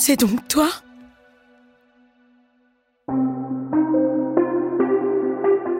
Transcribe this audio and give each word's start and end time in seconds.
C'est 0.00 0.20
donc 0.20 0.46
toi 0.46 0.68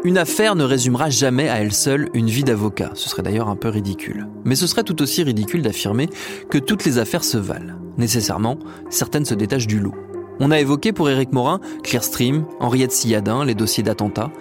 Une 0.02 0.18
affaire 0.18 0.56
ne 0.56 0.64
résumera 0.64 1.08
jamais 1.08 1.48
à 1.48 1.58
elle 1.58 1.72
seule 1.72 2.08
une 2.14 2.26
vie 2.26 2.42
d'avocat. 2.42 2.90
Ce 2.94 3.08
serait 3.08 3.22
d'ailleurs 3.22 3.48
un 3.48 3.54
peu 3.54 3.68
ridicule. 3.68 4.26
Mais 4.44 4.56
ce 4.56 4.66
serait 4.66 4.82
tout 4.82 5.00
aussi 5.02 5.22
ridicule 5.22 5.62
d'affirmer 5.62 6.08
que 6.50 6.58
toutes 6.58 6.84
les 6.84 6.98
affaires 6.98 7.22
se 7.22 7.38
valent. 7.38 7.74
Nécessairement, 7.96 8.58
certaines 8.90 9.24
se 9.24 9.34
détachent 9.34 9.68
du 9.68 9.78
lot. 9.78 9.94
On 10.40 10.50
a 10.50 10.58
évoqué 10.58 10.92
pour 10.92 11.08
Éric 11.08 11.32
Morin 11.32 11.60
Clearstream, 11.84 12.44
Henriette 12.58 12.92
Silladin, 12.92 13.44
les 13.44 13.54
dossiers 13.54 13.84
d'attentat. 13.84 14.32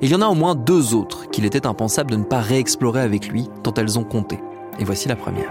Il 0.00 0.10
y 0.10 0.14
en 0.14 0.22
a 0.22 0.28
au 0.28 0.34
moins 0.34 0.54
deux 0.54 0.94
autres 0.94 1.28
qu'il 1.30 1.44
était 1.44 1.66
impensable 1.66 2.12
de 2.12 2.16
ne 2.16 2.24
pas 2.24 2.40
réexplorer 2.40 3.00
avec 3.00 3.26
lui, 3.26 3.48
tant 3.64 3.74
elles 3.74 3.98
ont 3.98 4.04
compté. 4.04 4.38
Et 4.78 4.84
voici 4.84 5.08
la 5.08 5.16
première. 5.16 5.50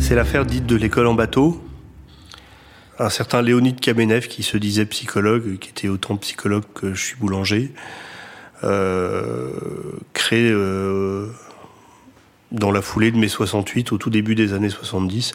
C'est 0.00 0.14
l'affaire 0.16 0.44
dite 0.44 0.66
de 0.66 0.74
l'école 0.74 1.06
en 1.06 1.14
bateau. 1.14 1.62
Un 2.98 3.10
certain 3.10 3.42
Léonide 3.42 3.80
Kamenev, 3.80 4.26
qui 4.26 4.42
se 4.42 4.56
disait 4.56 4.86
psychologue, 4.86 5.58
qui 5.58 5.70
était 5.70 5.88
autant 5.88 6.16
psychologue 6.16 6.64
que 6.74 6.94
je 6.94 7.04
suis 7.04 7.16
boulanger, 7.16 7.72
euh, 8.64 9.52
crée 10.12 10.50
euh, 10.50 11.28
dans 12.50 12.72
la 12.72 12.82
foulée 12.82 13.12
de 13.12 13.18
mai 13.18 13.28
68, 13.28 13.92
au 13.92 13.98
tout 13.98 14.10
début 14.10 14.34
des 14.34 14.52
années 14.52 14.70
70, 14.70 15.34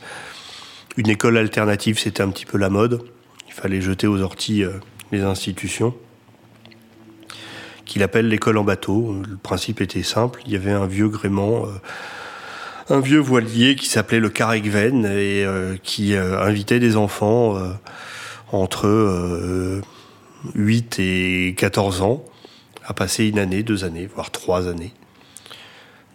une 0.98 1.10
école 1.10 1.38
alternative. 1.38 1.98
C'était 2.00 2.24
un 2.24 2.30
petit 2.30 2.46
peu 2.46 2.58
la 2.58 2.70
mode. 2.70 3.02
Il 3.48 3.54
fallait 3.54 3.82
jeter 3.82 4.08
aux 4.08 4.22
orties 4.22 4.64
euh, 4.64 4.72
les 5.12 5.22
institutions. 5.22 5.96
Qu'il 7.86 8.04
appelle 8.04 8.28
l'école 8.28 8.58
en 8.58 8.64
bateau. 8.64 9.16
Le 9.30 9.38
principe 9.38 9.80
était 9.80 10.04
simple. 10.04 10.42
Il 10.46 10.52
y 10.52 10.56
avait 10.56 10.72
un 10.72 10.88
vieux 10.88 11.08
gréement. 11.08 11.68
Un 12.88 13.00
vieux 13.00 13.20
voilier 13.20 13.76
qui 13.76 13.88
s'appelait 13.88 14.20
le 14.20 14.30
Carregven 14.30 15.06
et 15.06 15.44
euh, 15.44 15.76
qui 15.82 16.14
euh, 16.14 16.40
invitait 16.40 16.80
des 16.80 16.98
enfants 16.98 17.58
euh, 17.58 17.72
entre 18.52 19.82
8 20.54 21.00
et 21.00 21.56
14 21.58 22.04
ans 22.04 22.24
à 22.86 22.94
passer 22.94 23.28
une 23.28 23.40
année, 23.40 23.64
deux 23.64 23.86
années, 23.86 24.06
voire 24.06 24.30
trois 24.30 24.68
années 24.68 24.94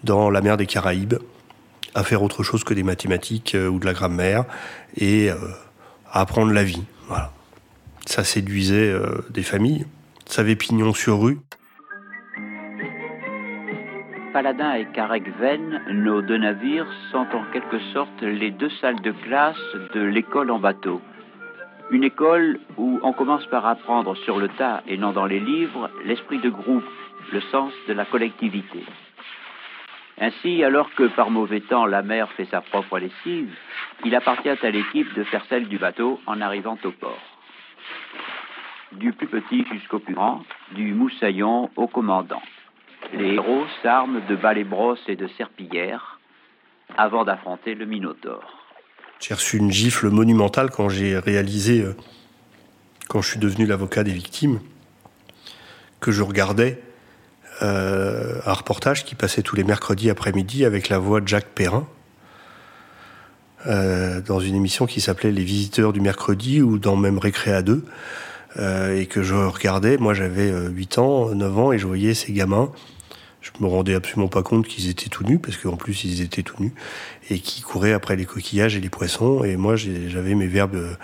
dans 0.04 0.30
la 0.30 0.40
mer 0.42 0.56
des 0.56 0.66
Caraïbes 0.66 1.16
à 1.96 2.04
faire 2.04 2.22
autre 2.22 2.44
chose 2.44 2.62
que 2.62 2.72
des 2.72 2.84
mathématiques 2.84 3.56
ou 3.56 3.80
de 3.80 3.84
la 3.84 3.92
grammaire 3.92 4.44
et 4.96 5.28
à 5.28 6.20
apprendre 6.20 6.52
la 6.52 6.62
vie. 6.62 6.84
Ça 8.06 8.22
séduisait 8.22 8.94
des 9.28 9.42
familles, 9.42 9.86
ça 10.26 10.42
avait 10.42 10.54
pignon 10.54 10.94
sur 10.94 11.20
rue. 11.20 11.40
Paladin 14.32 14.74
et 14.74 14.86
Caregven, 14.86 15.82
nos 15.90 16.22
deux 16.22 16.36
navires, 16.36 16.86
sont 17.10 17.26
en 17.32 17.42
quelque 17.52 17.80
sorte 17.92 18.22
les 18.22 18.52
deux 18.52 18.70
salles 18.80 19.00
de 19.00 19.10
classe 19.10 19.60
de 19.92 20.00
l'école 20.00 20.52
en 20.52 20.60
bateau. 20.60 21.00
Une 21.90 22.04
école 22.04 22.60
où 22.76 23.00
on 23.02 23.12
commence 23.12 23.44
par 23.46 23.66
apprendre 23.66 24.16
sur 24.18 24.38
le 24.38 24.48
tas 24.48 24.82
et 24.86 24.96
non 24.98 25.10
dans 25.10 25.26
les 25.26 25.40
livres 25.40 25.90
l'esprit 26.04 26.38
de 26.38 26.48
groupe, 26.48 26.84
le 27.32 27.40
sens 27.40 27.72
de 27.88 27.92
la 27.92 28.04
collectivité. 28.04 28.84
Ainsi, 30.20 30.62
alors 30.62 30.94
que 30.94 31.08
par 31.08 31.30
mauvais 31.30 31.60
temps 31.60 31.86
la 31.86 32.02
mer 32.02 32.30
fait 32.32 32.44
sa 32.44 32.60
propre 32.60 33.00
lessive, 33.00 33.52
il 34.04 34.14
appartient 34.14 34.48
à 34.48 34.70
l'équipe 34.70 35.12
de 35.14 35.24
faire 35.24 35.44
celle 35.48 35.66
du 35.66 35.78
bateau 35.78 36.20
en 36.26 36.40
arrivant 36.40 36.78
au 36.84 36.92
port. 36.92 37.18
Du 38.92 39.12
plus 39.12 39.26
petit 39.26 39.64
jusqu'au 39.72 39.98
plus 39.98 40.14
grand, 40.14 40.44
du 40.72 40.94
moussaillon 40.94 41.70
au 41.74 41.88
commandant. 41.88 42.42
Les 43.12 43.34
héros 43.34 43.64
s'arment 43.82 44.20
de 44.28 44.36
balais 44.36 44.64
brosses 44.64 45.02
et 45.08 45.16
de 45.16 45.28
serpillères 45.36 46.20
avant 46.96 47.24
d'affronter 47.24 47.74
le 47.74 47.86
Minotaure. 47.86 48.58
J'ai 49.20 49.34
reçu 49.34 49.58
une 49.58 49.70
gifle 49.70 50.08
monumentale 50.08 50.70
quand 50.70 50.88
j'ai 50.88 51.18
réalisé, 51.18 51.82
euh, 51.82 51.94
quand 53.08 53.20
je 53.20 53.30
suis 53.30 53.38
devenu 53.38 53.66
l'avocat 53.66 54.02
des 54.02 54.12
victimes, 54.12 54.60
que 56.00 56.10
je 56.10 56.22
regardais 56.22 56.80
euh, 57.62 58.40
un 58.46 58.52
reportage 58.52 59.04
qui 59.04 59.14
passait 59.14 59.42
tous 59.42 59.56
les 59.56 59.64
mercredis 59.64 60.08
après-midi 60.08 60.64
avec 60.64 60.88
la 60.88 60.98
voix 60.98 61.20
de 61.20 61.28
Jacques 61.28 61.50
Perrin, 61.54 61.86
euh, 63.66 64.22
dans 64.22 64.40
une 64.40 64.54
émission 64.54 64.86
qui 64.86 65.02
s'appelait 65.02 65.32
Les 65.32 65.44
Visiteurs 65.44 65.92
du 65.92 66.00
mercredi 66.00 66.62
ou 66.62 66.78
dans 66.78 66.96
même 66.96 67.18
Récré 67.18 67.52
à 67.52 67.60
deux, 67.60 67.84
et 68.58 69.06
que 69.06 69.22
je 69.22 69.34
regardais. 69.34 69.96
Moi 69.96 70.14
j'avais 70.14 70.50
8 70.50 70.98
ans, 70.98 71.34
9 71.34 71.58
ans, 71.58 71.72
et 71.72 71.78
je 71.78 71.86
voyais 71.86 72.14
ces 72.14 72.32
gamins 72.32 72.70
je 73.40 73.50
me 73.60 73.66
rendais 73.66 73.94
absolument 73.94 74.28
pas 74.28 74.42
compte 74.42 74.66
qu'ils 74.66 74.88
étaient 74.88 75.08
tout 75.08 75.24
nus, 75.24 75.38
parce 75.38 75.56
qu'en 75.56 75.76
plus 75.76 76.04
ils 76.04 76.20
étaient 76.20 76.42
tout 76.42 76.62
nus, 76.62 76.72
et 77.30 77.38
qui 77.38 77.62
couraient 77.62 77.92
après 77.92 78.16
les 78.16 78.26
coquillages 78.26 78.76
et 78.76 78.80
les 78.80 78.90
poissons. 78.90 79.44
Et 79.44 79.56
moi 79.56 79.76
j'avais 79.76 80.34
mes 80.34 80.46
verbes, 80.46 80.96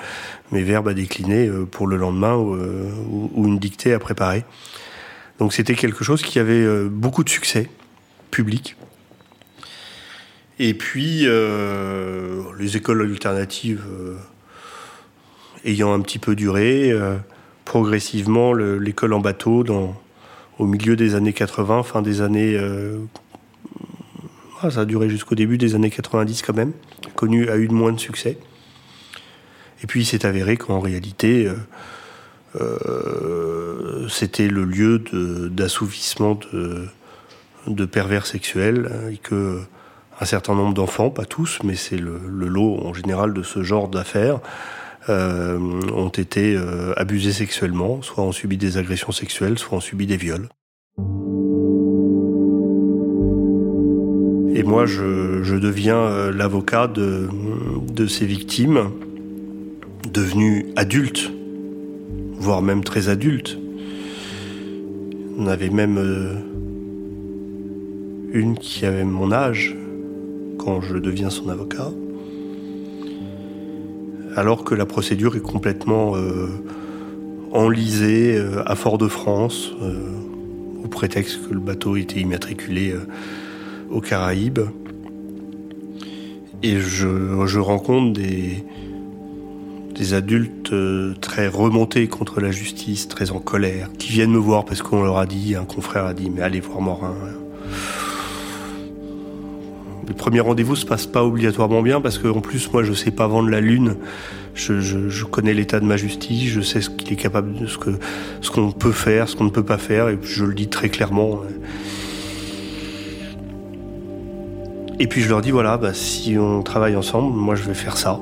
mes 0.53 0.63
verbes 0.63 0.89
à 0.89 0.95
décliner 0.95 1.49
euh, 1.49 1.65
pour 1.65 1.87
le 1.87 1.97
lendemain 1.97 2.37
euh, 2.37 2.91
ou, 3.09 3.47
une 3.47 3.59
dictée 3.59 3.93
à 3.93 3.99
préparer. 3.99 4.45
Donc 5.39 5.53
c'était 5.53 5.75
quelque 5.75 6.05
chose 6.05 6.23
qui 6.23 6.39
avait 6.39 6.53
euh, 6.53 6.89
beaucoup 6.91 7.25
de 7.25 7.31
succès 7.31 7.71
public. 8.31 8.77
Et 10.59 10.73
puis 10.73 11.27
les 12.59 12.77
écoles 12.79 13.03
alternatives 13.03 13.85
ayant 15.67 15.93
un 15.93 16.01
petit 16.01 16.19
peu 16.19 16.35
duré, 16.35 16.95
progressivement 17.67 18.55
l'école 18.55 19.13
en 19.13 19.21
bateau 19.21 19.63
au 20.59 20.65
milieu 20.65 20.97
des 20.97 21.15
années 21.15 21.35
80, 21.35 21.83
fin 21.83 22.01
des 22.01 22.23
années. 22.23 22.57
Euh, 22.57 22.97
ah, 24.63 24.71
ça 24.71 24.81
a 24.81 24.85
duré 24.87 25.11
jusqu'au 25.11 25.35
début 25.35 25.59
des 25.59 25.75
années 25.75 25.91
90 25.91 26.41
quand 26.41 26.55
même. 26.55 26.73
Connu 27.15 27.51
a 27.51 27.59
eu 27.59 27.69
de 27.69 27.75
moins 27.75 27.93
de 27.93 28.01
succès. 28.01 28.39
Et 29.83 29.87
puis 29.87 30.01
il 30.01 30.07
s'est 30.07 30.25
avéré 30.25 30.57
qu'en 30.57 30.81
réalité, 30.81 31.47
euh, 31.47 31.55
euh, 32.59 34.09
c'était 34.09 34.49
le 34.49 34.65
lieu 34.65 35.03
d'assouvissement 35.51 36.39
de, 37.67 37.85
pervers 37.85 38.25
sexuels 38.27 38.91
hein, 38.91 39.11
et 39.11 39.19
que 39.19 39.61
un 40.19 40.25
certain 40.25 40.55
nombre 40.55 40.73
d'enfants, 40.73 41.11
pas 41.11 41.27
tous, 41.27 41.59
mais 41.63 41.75
c'est 41.75 41.99
le, 41.99 42.19
lot 42.27 42.81
en 42.83 42.95
général 42.95 43.35
de 43.35 43.43
ce 43.43 43.63
genre 43.63 43.89
d'affaires, 43.89 44.41
euh, 45.09 45.59
ont 45.95 46.09
été 46.09 46.57
euh, 46.57 46.93
abusés 46.97 47.31
sexuellement, 47.31 48.03
soit 48.03 48.25
ont 48.25 48.33
subi 48.33 48.57
des 48.57 48.77
agressions 48.77 49.13
sexuelles, 49.13 49.57
soit 49.57 49.79
ont 49.79 49.81
subi 49.81 50.07
des 50.07 50.17
viols. 50.17 50.49
Et 54.57 54.65
moi, 54.65 54.85
je, 54.85 55.57
deviens 55.59 55.99
euh, 55.99 56.33
l'avocat 56.33 56.89
de, 56.89 57.29
de, 57.93 58.07
ces 58.09 58.27
victimes, 58.27 58.91
devenues 60.13 60.67
adultes, 60.75 61.31
voire 62.39 62.61
même 62.61 62.83
très 62.83 63.09
adultes. 63.09 63.59
On 65.39 65.47
avait 65.47 65.71
même 65.71 66.43
une 68.33 68.59
qui 68.59 68.87
avait 68.87 69.05
mon 69.05 69.31
âge 69.31 69.77
quand 70.59 70.81
je 70.81 70.97
deviens 70.97 71.31
son 71.31 71.49
avocat 71.49 71.91
alors 74.37 74.65
que 74.65 74.75
la 74.75 74.85
procédure 74.85 75.35
est 75.35 75.41
complètement 75.41 76.15
euh, 76.15 76.49
enlisée 77.53 78.37
euh, 78.37 78.63
à 78.67 78.77
Fort-de-France, 78.77 79.73
euh, 79.83 79.97
au 80.85 80.89
prétexte 80.89 81.49
que 81.49 81.55
le 81.55 81.61
bateau 81.61 81.97
était 81.97 82.21
immatriculé 82.21 82.95
aux 83.91 84.01
Caraïbes. 84.01 84.61
Et 86.63 86.79
je, 86.79 87.59
rencontre 87.59 88.13
des, 88.13 88.65
adultes 90.13 90.75
très 91.21 91.49
remontés 91.49 92.07
contre 92.07 92.41
la 92.41 92.51
justice, 92.51 93.09
très 93.09 93.31
en 93.31 93.41
colère, 93.41 93.89
qui 93.99 94.13
viennent 94.13 94.31
me 94.31 94.39
voir 94.39 94.65
parce 94.65 94.83
qu'on 94.83 95.03
leur 95.03 95.17
a 95.17 95.27
dit, 95.27 95.57
un 95.57 95.65
confrère 95.65 96.05
a 96.05 96.15
dit, 96.15 96.31
mais 96.31 96.43
allez 96.43 96.61
voir 96.61 96.81
Morin. 96.81 97.15
Le 100.09 100.15
premier 100.15 100.41
rendez-vous 100.41 100.77
se 100.77 100.87
passe 100.87 101.07
pas 101.07 101.25
obligatoirement 101.25 101.83
bien 101.83 102.01
parce 102.01 102.19
qu'en 102.19 102.41
plus, 102.41 102.73
moi, 102.73 102.83
je 102.83 102.93
sais 102.93 103.11
pas 103.11 103.27
vendre 103.27 103.49
la 103.49 103.61
lune. 103.61 103.97
Je, 104.55 105.25
connais 105.25 105.53
l'état 105.53 105.81
de 105.81 105.85
ma 105.85 105.97
justice, 105.97 106.49
je 106.49 106.61
sais 106.61 106.81
ce 106.81 106.89
qu'il 106.89 107.13
est 107.13 107.17
capable 107.17 107.55
de, 107.59 107.67
ce 107.67 107.77
que, 107.77 107.91
ce 108.41 108.51
qu'on 108.51 108.71
peut 108.71 108.93
faire, 108.93 109.29
ce 109.29 109.37
qu'on 109.37 109.45
ne 109.45 109.51
peut 109.51 109.65
pas 109.65 109.79
faire, 109.79 110.09
et 110.09 110.19
je 110.23 110.45
le 110.45 110.55
dis 110.55 110.69
très 110.69 110.89
clairement. 110.89 111.41
Et 114.99 115.07
puis 115.09 115.21
je 115.21 115.29
leur 115.29 115.43
dis 115.43 115.51
voilà, 115.51 115.77
bah, 115.77 115.93
si 115.93 116.39
on 116.39 116.63
travaille 116.63 116.97
ensemble, 116.97 117.37
moi 117.37 117.55
je 117.55 117.65
vais 117.65 117.75
faire 117.75 117.99
ça 117.99 118.19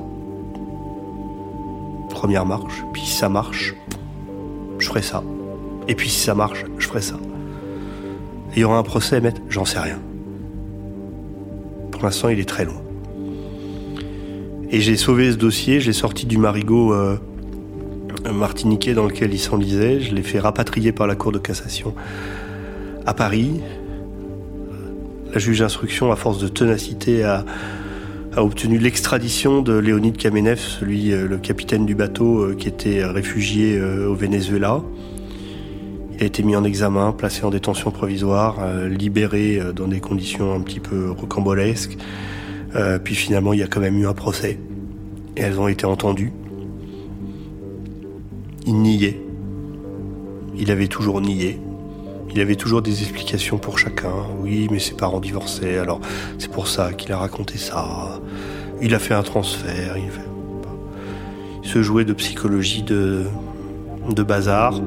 première 2.25 2.46
marche, 2.46 2.82
puis 2.94 3.02
si 3.02 3.16
ça 3.16 3.28
marche, 3.28 3.75
je 4.78 4.87
ferai 4.87 5.02
ça. 5.02 5.22
Et 5.88 5.94
puis 5.94 6.08
si 6.08 6.20
ça 6.20 6.34
marche, 6.34 6.64
je 6.78 6.87
ferai 6.87 7.02
ça. 7.02 7.16
il 8.56 8.60
y 8.60 8.64
aura 8.64 8.78
un 8.78 8.82
procès 8.82 9.16
à 9.16 9.20
mettre 9.20 9.42
J'en 9.50 9.66
sais 9.66 9.78
rien. 9.78 9.98
Pour 11.94 12.02
l'instant, 12.02 12.29
il 12.29 12.41
est 12.41 12.49
très 12.49 12.64
loin. 12.64 12.82
Et 14.73 14.81
j'ai 14.81 14.96
sauvé 14.96 15.31
ce 15.31 15.37
dossier, 15.37 15.79
j'ai 15.79 15.93
sorti 15.93 16.26
du 16.26 16.38
marigot 16.38 16.93
euh, 16.93 17.17
martiniquais 18.32 18.94
dans 18.94 19.06
lequel 19.06 19.32
il 19.32 19.38
s'enlisait, 19.38 20.00
je 20.00 20.12
l'ai 20.12 20.25
fait 20.25 20.41
rapatrier 20.41 20.91
par 20.91 21.06
la 21.06 21.14
Cour 21.14 21.31
de 21.31 21.38
cassation 21.38 21.94
à 23.06 23.14
Paris. 23.14 23.61
La 25.32 25.38
juge 25.38 25.61
d'instruction, 25.61 26.11
à 26.11 26.17
force 26.17 26.41
de 26.41 26.49
ténacité, 26.49 27.23
a, 27.23 27.44
a 28.35 28.43
obtenu 28.43 28.79
l'extradition 28.79 29.62
de 29.62 29.75
Léonid 29.75 30.17
Kamenev, 30.17 30.58
celui, 30.58 31.12
euh, 31.12 31.29
le 31.29 31.38
capitaine 31.38 31.87
du 31.87 31.94
bateau 31.94 32.40
euh, 32.40 32.56
qui 32.58 32.67
était 32.67 33.05
réfugié 33.05 33.79
euh, 33.79 34.08
au 34.08 34.14
Venezuela. 34.17 34.82
Il 36.16 36.22
a 36.22 36.26
été 36.26 36.43
mis 36.43 36.56
en 36.56 36.64
examen, 36.64 37.12
placé 37.12 37.44
en 37.44 37.50
détention 37.50 37.90
provisoire, 37.90 38.56
libéré 38.88 39.61
dans 39.75 39.88
des 39.88 40.00
conditions 40.00 40.55
un 40.55 40.61
petit 40.61 40.81
peu 40.81 41.11
rocambolesques. 41.11 41.96
puis 43.02 43.14
finalement, 43.14 43.52
il 43.52 43.61
y 43.61 43.62
a 43.62 43.66
quand 43.66 43.81
même 43.81 43.99
eu 43.99 44.06
un 44.06 44.14
procès. 44.14 44.58
Et 45.37 45.40
elles 45.40 45.58
ont 45.58 45.69
été 45.69 45.87
entendues. 45.87 46.32
Il 48.66 48.76
niait. 48.76 49.20
Il 50.56 50.70
avait 50.70 50.87
toujours 50.87 51.20
nié. 51.20 51.58
Il 52.34 52.40
avait 52.40 52.56
toujours 52.56 52.82
des 52.82 53.02
explications 53.02 53.58
pour 53.58 53.78
chacun. 53.78 54.12
Oui, 54.40 54.69
mais 54.70 54.78
ses 54.78 54.94
parents 54.94 55.20
divorçaient, 55.20 55.78
alors 55.78 56.00
c'est 56.38 56.50
pour 56.50 56.66
ça 56.66 56.93
qu'il 56.93 57.12
a 57.12 57.19
raconté 57.19 57.58
ça. 57.58 58.20
Il 58.82 58.94
a 58.94 58.99
fait 58.99 59.14
un 59.14 59.22
transfert. 59.22 59.96
Il, 59.96 60.11
se 61.69 61.82
jouait 61.82 62.05
de 62.05 62.12
psychologie 62.12 62.82
de, 62.82 63.25
de 64.08 64.22
bazar. 64.22 64.81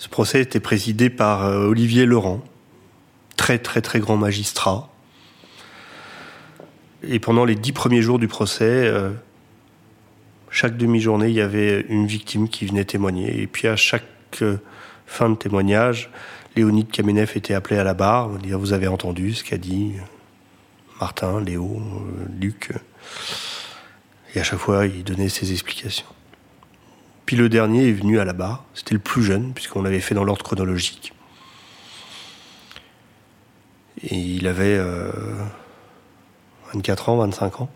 Ce 0.00 0.08
procès 0.08 0.40
était 0.40 0.60
présidé 0.60 1.10
par 1.10 1.44
euh, 1.44 1.66
Olivier 1.66 2.06
Laurent, 2.06 2.42
très 3.36 3.58
très 3.58 3.82
très 3.82 4.00
grand 4.00 4.16
magistrat. 4.16 4.88
Et 7.02 7.18
pendant 7.18 7.44
les 7.44 7.54
dix 7.54 7.72
premiers 7.72 8.00
jours 8.00 8.18
du 8.18 8.26
procès, 8.26 8.64
euh, 8.64 9.10
chaque 10.50 10.78
demi-journée, 10.78 11.28
il 11.28 11.34
y 11.34 11.42
avait 11.42 11.82
une 11.90 12.06
victime 12.06 12.48
qui 12.48 12.64
venait 12.64 12.86
témoigner. 12.86 13.42
Et 13.42 13.46
puis 13.46 13.68
à 13.68 13.76
chaque 13.76 14.04
euh, 14.40 14.56
fin 15.06 15.28
de 15.28 15.34
témoignage, 15.34 16.08
Léonide 16.56 16.90
Kamenev 16.90 17.32
était 17.34 17.52
appelé 17.52 17.78
à 17.78 17.84
la 17.84 17.92
barre, 17.92 18.30
dire 18.38 18.58
vous 18.58 18.72
avez 18.72 18.88
entendu 18.88 19.34
ce 19.34 19.44
qu'a 19.44 19.58
dit 19.58 19.92
Martin, 20.98 21.42
Léo, 21.42 21.82
Luc. 22.40 22.72
Et 24.34 24.40
à 24.40 24.44
chaque 24.44 24.60
fois, 24.60 24.86
il 24.86 25.04
donnait 25.04 25.28
ses 25.28 25.52
explications. 25.52 26.06
Le 27.32 27.48
dernier 27.48 27.88
est 27.88 27.92
venu 27.92 28.18
à 28.18 28.24
la 28.24 28.32
barre, 28.32 28.64
c'était 28.74 28.94
le 28.94 29.00
plus 29.00 29.22
jeune, 29.22 29.52
puisqu'on 29.52 29.82
l'avait 29.82 30.00
fait 30.00 30.14
dans 30.14 30.24
l'ordre 30.24 30.42
chronologique. 30.42 31.12
Et 34.02 34.16
il 34.16 34.46
avait 34.48 34.78
24 36.74 37.08
euh, 37.08 37.12
ans, 37.12 37.16
25 37.18 37.60
ans. 37.60 37.70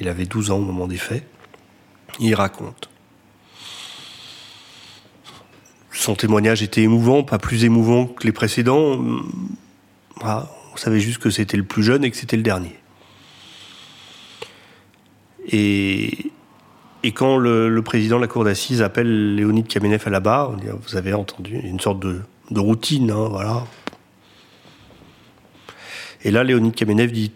Il 0.00 0.08
avait 0.08 0.24
12 0.24 0.50
ans 0.50 0.56
au 0.56 0.62
moment 0.62 0.88
des 0.88 0.96
faits. 0.96 1.24
Il 2.18 2.34
raconte. 2.34 2.90
Son 5.92 6.14
témoignage 6.14 6.62
était 6.62 6.82
émouvant, 6.82 7.22
pas 7.22 7.38
plus 7.38 7.64
émouvant 7.64 8.06
que 8.06 8.24
les 8.24 8.32
précédents. 8.32 8.98
on 10.22 10.76
savait 10.76 11.00
juste 11.00 11.18
que 11.18 11.30
c'était 11.30 11.58
le 11.58 11.64
plus 11.64 11.82
jeune 11.82 12.04
et 12.04 12.10
que 12.10 12.16
c'était 12.16 12.36
le 12.36 12.42
dernier. 12.42 12.76
Et, 15.46 16.29
et 17.02 17.12
quand 17.12 17.38
le, 17.38 17.80
président 17.82 18.16
de 18.16 18.22
la 18.22 18.28
cour 18.28 18.44
d'assises 18.44 18.82
appelle 18.82 19.34
Léonide 19.34 19.66
Kamenev 19.66 20.02
à 20.04 20.10
la 20.10 20.20
barre, 20.20 20.52
vous 20.52 20.96
avez 20.96 21.14
entendu, 21.14 21.58
une 21.58 21.80
sorte 21.80 22.00
de, 22.00 22.22
routine, 22.54 23.10
hein, 23.10 23.28
voilà. 23.30 23.64
Et 26.22 26.30
là, 26.30 26.44
Léonide 26.44 26.74
Kamenev 26.74 27.10
dit 27.10 27.32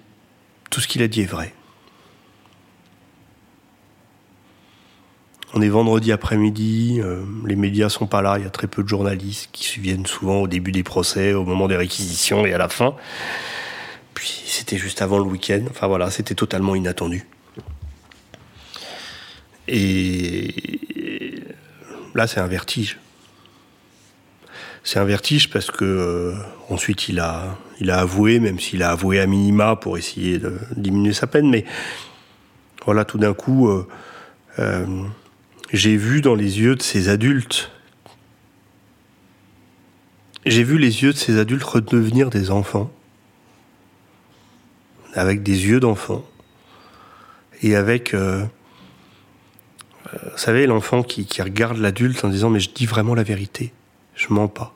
tout 0.70 0.80
ce 0.80 0.88
qu'il 0.88 1.02
a 1.02 1.08
dit 1.08 1.22
est 1.22 1.26
vrai. 1.26 1.54
On 5.54 5.62
est 5.62 5.68
vendredi 5.68 6.10
après-midi, 6.10 7.00
euh, 7.00 7.22
les 7.46 7.54
médias 7.54 7.88
sont 7.88 8.08
pas 8.08 8.20
là, 8.20 8.38
il 8.38 8.44
y 8.44 8.46
a 8.46 8.50
très 8.50 8.66
peu 8.66 8.82
de 8.82 8.88
journalistes 8.88 9.50
qui 9.52 9.78
viennent 9.78 10.04
souvent 10.04 10.42
au 10.42 10.48
début 10.48 10.72
des 10.72 10.82
procès, 10.82 11.32
au 11.32 11.44
moment 11.44 11.68
des 11.68 11.76
réquisitions 11.76 12.44
et 12.44 12.52
à 12.52 12.58
la 12.58 12.68
fin. 12.68 12.96
Puis 14.14 14.42
c'était 14.46 14.76
juste 14.76 15.00
avant 15.00 15.18
le 15.18 15.24
week-end, 15.24 15.62
enfin 15.70 15.86
voilà, 15.86 16.10
c'était 16.10 16.34
totalement 16.34 16.74
inattendu. 16.74 17.24
Et 19.68 20.54
là, 22.14 22.26
c'est 22.26 22.40
un 22.40 22.46
vertige. 22.46 22.98
C'est 24.82 24.98
un 24.98 25.04
vertige 25.04 25.48
parce 25.48 25.70
que 25.70 25.84
euh, 25.84 26.34
ensuite 26.68 27.08
il 27.08 27.18
a, 27.18 27.56
il 27.80 27.90
a 27.90 28.00
avoué, 28.00 28.38
même 28.38 28.60
s'il 28.60 28.82
a 28.82 28.90
avoué 28.90 29.18
à 29.18 29.26
minima 29.26 29.76
pour 29.76 29.96
essayer 29.96 30.38
de 30.38 30.58
diminuer 30.76 31.14
sa 31.14 31.26
peine, 31.26 31.48
mais 31.48 31.64
voilà, 32.84 33.06
tout 33.06 33.16
d'un 33.16 33.32
coup, 33.32 33.68
euh, 33.68 33.88
euh, 34.58 34.84
j'ai 35.72 35.96
vu 35.96 36.20
dans 36.20 36.34
les 36.34 36.60
yeux 36.60 36.76
de 36.76 36.82
ces 36.82 37.08
adultes, 37.08 37.70
j'ai 40.44 40.62
vu 40.62 40.76
les 40.76 41.02
yeux 41.02 41.14
de 41.14 41.18
ces 41.18 41.38
adultes 41.38 41.64
redevenir 41.64 42.28
des 42.28 42.50
enfants, 42.50 42.92
avec 45.14 45.42
des 45.42 45.66
yeux 45.66 45.80
d'enfants, 45.80 46.26
et 47.62 47.74
avec, 47.74 48.14
vous 50.12 50.38
savez, 50.38 50.66
l'enfant 50.66 51.02
qui, 51.02 51.26
regarde 51.40 51.78
l'adulte 51.78 52.24
en 52.24 52.28
disant 52.28 52.50
mais 52.50 52.60
je 52.60 52.70
dis 52.70 52.86
vraiment 52.86 53.14
la 53.14 53.22
vérité. 53.22 53.72
Je 54.14 54.26
mens 54.30 54.48
pas. 54.48 54.74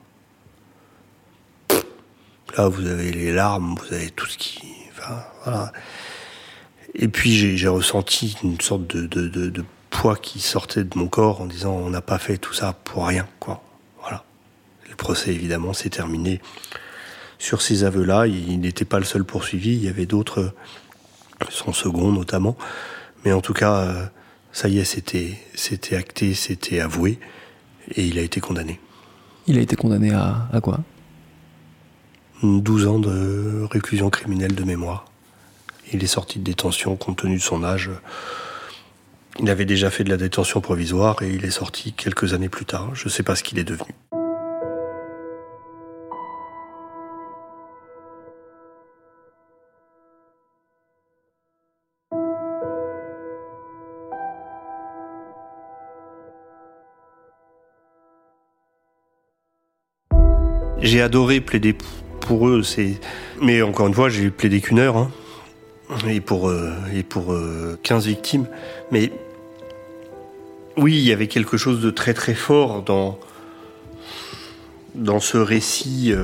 Là, 2.57 2.69
vous 2.69 2.87
avez 2.87 3.13
les 3.13 3.33
larmes, 3.33 3.77
vous 3.77 3.95
avez 3.95 4.11
tout 4.11 4.27
ce 4.27 4.39
qui. 4.39 4.61
Enfin, 4.93 5.23
voilà. 5.45 5.73
Et 6.95 7.09
puis 7.09 7.57
j'ai 7.57 7.69
ressenti 7.69 8.37
une 8.43 8.61
sorte 8.61 8.87
de, 8.87 9.07
de, 9.07 9.29
de, 9.29 9.65
poids 9.91 10.17
qui 10.17 10.41
sortait 10.41 10.85
de 10.85 10.99
mon 10.99 11.09
corps 11.09 11.41
en 11.41 11.47
disant 11.47 11.73
on 11.73 11.91
n'a 11.91 12.01
pas 12.01 12.19
fait 12.19 12.39
tout 12.39 12.53
ça 12.53 12.75
pour 12.85 13.07
rien, 13.07 13.27
quoi. 13.39 13.63
Voilà. 14.01 14.25
Le 14.89 14.97
procès, 14.97 15.33
évidemment, 15.33 15.73
s'est 15.73 15.91
terminé 15.91 16.41
sur 17.39 17.63
ces 17.63 17.85
aveux-là. 17.85 18.27
Il 18.27 18.61
n'était 18.61 18.85
pas 18.85 18.99
le 18.99 19.05
seul 19.05 19.25
poursuivi, 19.25 19.75
il 19.75 19.85
y 19.85 19.89
avait 19.89 20.07
d'autres, 20.07 20.53
son 21.51 21.73
second 21.73 22.11
notamment. 22.11 22.57
Mais 23.25 23.33
en 23.33 23.41
tout 23.41 23.55
cas, 23.55 23.75
euh, 23.75 24.07
ça 24.53 24.69
y 24.69 24.79
est, 24.79 24.85
c'était, 24.85 25.39
c'était 25.55 25.97
acté, 25.97 26.35
c'était 26.35 26.81
avoué, 26.81 27.19
et 27.95 28.07
il 28.07 28.19
a 28.19 28.23
été 28.23 28.41
condamné. 28.41 28.81
Il 29.47 29.59
a 29.59 29.61
été 29.61 29.77
condamné 29.77 30.13
à, 30.13 30.49
à 30.53 30.61
quoi? 30.61 30.81
12 32.43 32.87
ans 32.87 32.99
de 32.99 33.67
réclusion 33.71 34.11
criminelle 34.11 34.55
de 34.55 34.65
mémoire. 34.65 35.07
Il 35.93 36.05
est 36.05 36.09
sorti 36.09 36.39
de 36.39 36.45
détention 36.45 36.97
compte 36.97 37.19
tenu 37.19 37.37
de 37.37 37.43
son 37.43 37.65
âge. 37.65 37.91
Il 39.41 39.49
avait 39.51 39.65
déjà 39.65 39.91
fait 39.91 40.05
de 40.05 40.11
la 40.11 40.17
détention 40.17 40.61
provisoire 40.61 41.23
et 41.23 41.33
il 41.33 41.45
est 41.45 41.51
sorti 41.51 41.93
quelques 41.93 42.35
années 42.35 42.49
plus 42.49 42.65
tard. 42.65 42.95
Je 42.95 43.07
ne 43.07 43.11
sais 43.11 43.23
pas 43.23 43.37
ce 43.37 43.43
qu'il 43.43 43.59
est 43.59 43.65
devenu. 43.65 43.95
J'ai 60.81 61.01
adoré 61.03 61.41
plaider 61.41 61.75
pour 62.21 62.49
eux. 62.49 62.63
Mais 63.43 63.63
encore 63.63 63.87
une 63.87 63.95
fois, 63.95 64.09
j'ai 64.09 64.31
plaidé 64.31 64.61
qu'une 64.61 64.79
heure. 64.79 64.97
Hein. 64.97 65.11
et 66.09 66.21
pour, 66.21 66.53
et 66.95 67.03
pour 67.03 67.35
15 67.83 68.07
victimes. 68.07 68.47
Mais 68.93 69.13
oui, 70.77 70.95
il 70.95 71.05
y 71.05 71.13
avait 71.13 71.27
quelque 71.27 71.57
chose 71.57 71.81
de 71.81 71.91
très 71.91 72.15
très 72.15 72.35
fort 72.35 72.83
dans, 72.83 73.19
dans 74.95 75.21
ce 75.21 75.39
récit, 75.39 76.15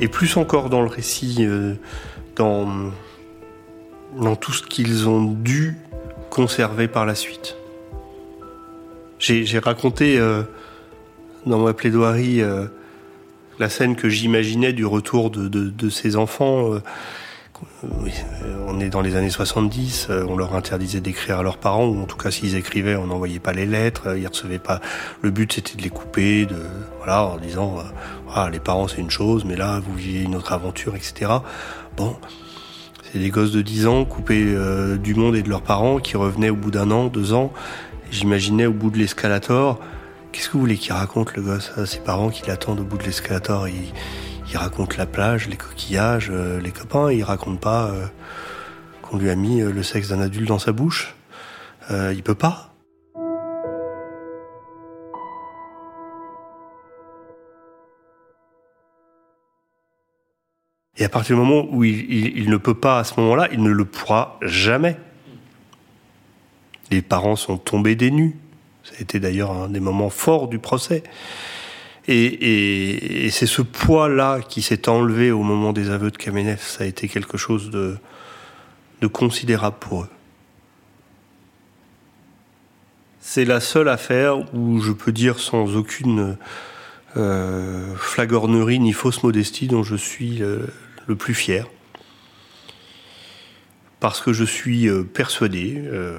et 0.00 0.08
plus 0.08 0.36
encore 0.36 0.70
dans 0.70 0.82
le 0.82 0.88
récit, 0.88 1.46
dans 2.36 2.92
tout 4.40 4.52
ce 4.52 4.62
qu'ils 4.62 5.08
ont 5.08 5.22
dû 5.22 5.76
conserver 6.30 6.88
par 6.88 7.06
la 7.06 7.14
suite. 7.14 7.56
J'ai 9.18 9.58
raconté 9.58 10.18
dans 11.46 11.58
ma 11.58 11.72
plaidoirie 11.72 12.42
la 13.58 13.68
scène 13.68 13.96
que 13.96 14.08
j'imaginais 14.08 14.72
du 14.72 14.86
retour 14.86 15.30
de, 15.30 15.90
ces 15.90 16.16
enfants. 16.16 16.74
Euh, 16.74 16.80
on 18.68 18.78
est 18.78 18.88
dans 18.88 19.00
les 19.00 19.16
années 19.16 19.30
70, 19.30 20.08
euh, 20.10 20.24
on 20.28 20.36
leur 20.36 20.54
interdisait 20.54 21.00
d'écrire 21.00 21.40
à 21.40 21.42
leurs 21.42 21.58
parents, 21.58 21.86
ou 21.86 22.00
en 22.00 22.04
tout 22.04 22.16
cas 22.16 22.30
s'ils 22.30 22.54
écrivaient, 22.54 22.94
on 22.94 23.08
n'envoyait 23.08 23.40
pas 23.40 23.52
les 23.52 23.66
lettres, 23.66 24.16
ils 24.16 24.28
recevaient 24.28 24.60
pas. 24.60 24.80
Le 25.22 25.30
but 25.30 25.52
c'était 25.52 25.76
de 25.76 25.82
les 25.82 25.90
couper, 25.90 26.46
de 26.46 26.56
voilà, 26.98 27.24
en 27.24 27.36
disant 27.36 27.78
euh, 27.78 27.82
ah, 28.32 28.48
les 28.50 28.60
parents 28.60 28.86
c'est 28.86 29.00
une 29.00 29.10
chose, 29.10 29.44
mais 29.44 29.56
là 29.56 29.80
vous 29.80 29.94
vivez 29.94 30.22
une 30.22 30.36
autre 30.36 30.52
aventure, 30.52 30.94
etc. 30.94 31.32
Bon, 31.96 32.14
c'est 33.12 33.18
des 33.18 33.30
gosses 33.30 33.52
de 33.52 33.62
10 33.62 33.88
ans 33.88 34.04
coupés 34.04 34.54
du 35.02 35.14
monde 35.16 35.34
et 35.34 35.42
de 35.42 35.48
leurs 35.48 35.62
parents 35.62 35.98
qui 35.98 36.16
revenaient 36.16 36.50
au 36.50 36.56
bout 36.56 36.70
d'un 36.70 36.92
an, 36.92 37.06
deux 37.06 37.32
ans. 37.32 37.52
J'imaginais 38.12 38.66
au 38.66 38.72
bout 38.72 38.90
de 38.90 38.98
l'escalator 38.98 39.80
Qu'est-ce 40.32 40.48
que 40.48 40.52
vous 40.52 40.60
voulez 40.60 40.76
qu'il 40.76 40.92
raconte 40.92 41.34
le 41.34 41.42
gosse 41.42 41.72
à 41.76 41.86
ses 41.86 42.00
parents 42.00 42.30
qui 42.30 42.46
l'attendent 42.46 42.80
au 42.80 42.84
bout 42.84 42.98
de 42.98 43.04
l'escalator 43.04 43.66
il, 43.68 43.92
raconte 44.56 44.96
la 44.96 45.06
plage, 45.06 45.48
les 45.48 45.56
coquillages, 45.56 46.28
euh, 46.30 46.60
les 46.60 46.70
copains. 46.70 47.10
Il 47.12 47.22
raconte 47.22 47.60
pas 47.60 47.90
euh, 47.90 48.06
qu'on 49.02 49.18
lui 49.18 49.30
a 49.30 49.36
mis 49.36 49.60
euh, 49.60 49.70
le 49.70 49.82
sexe 49.82 50.08
d'un 50.08 50.20
adulte 50.20 50.48
dans 50.48 50.58
sa 50.58 50.72
bouche. 50.72 51.14
il 51.90 52.22
peut 52.22 52.34
pas. 52.34 52.74
Et 60.96 61.04
à 61.04 61.08
partir 61.08 61.36
du 61.36 61.42
moment 61.42 61.66
où 61.70 61.84
il 61.84 62.50
ne 62.50 62.56
peut 62.56 62.74
pas 62.74 62.98
à 62.98 63.04
ce 63.04 63.18
moment-là, 63.20 63.48
il 63.52 63.62
ne 63.62 63.70
le 63.70 63.84
pourra 63.84 64.38
jamais. 64.42 64.96
Les 66.90 67.02
parents 67.02 67.36
sont 67.36 67.56
tombés 67.56 67.94
des 67.94 68.10
nues. 68.10 68.36
Ça 68.88 68.94
a 68.98 69.02
été 69.02 69.20
d'ailleurs 69.20 69.50
un 69.52 69.68
des 69.68 69.80
moments 69.80 70.08
forts 70.08 70.48
du 70.48 70.58
procès. 70.58 71.02
Et, 72.10 73.28
c'est 73.30 73.46
ce 73.46 73.60
poids-là 73.60 74.40
qui 74.40 74.62
s'est 74.62 74.88
enlevé 74.88 75.30
au 75.30 75.42
moment 75.42 75.74
des 75.74 75.90
aveux 75.90 76.10
de 76.10 76.16
Kamenev. 76.16 76.60
Ça 76.62 76.84
a 76.84 76.86
été 76.86 77.06
quelque 77.06 77.36
chose 77.36 77.70
de, 77.70 77.98
considérable 79.08 79.76
pour 79.78 80.04
eux. 80.04 80.08
C'est 83.20 83.44
la 83.44 83.60
seule 83.60 83.90
affaire 83.90 84.54
où 84.54 84.80
je 84.80 84.92
peux 84.92 85.12
dire 85.12 85.38
sans 85.38 85.76
aucune 85.76 86.38
euh, 87.18 87.94
flagornerie 87.96 88.78
ni 88.78 88.94
fausse 88.94 89.22
modestie 89.22 89.66
dont 89.66 89.82
je 89.82 89.96
suis 89.96 90.38
le, 90.38 91.14
plus 91.14 91.34
fier. 91.34 91.66
Parce 94.00 94.22
que 94.22 94.32
je 94.32 94.44
suis 94.44 94.88
euh, 94.88 95.02
persuadé, 95.02 95.74
euh, 95.76 96.18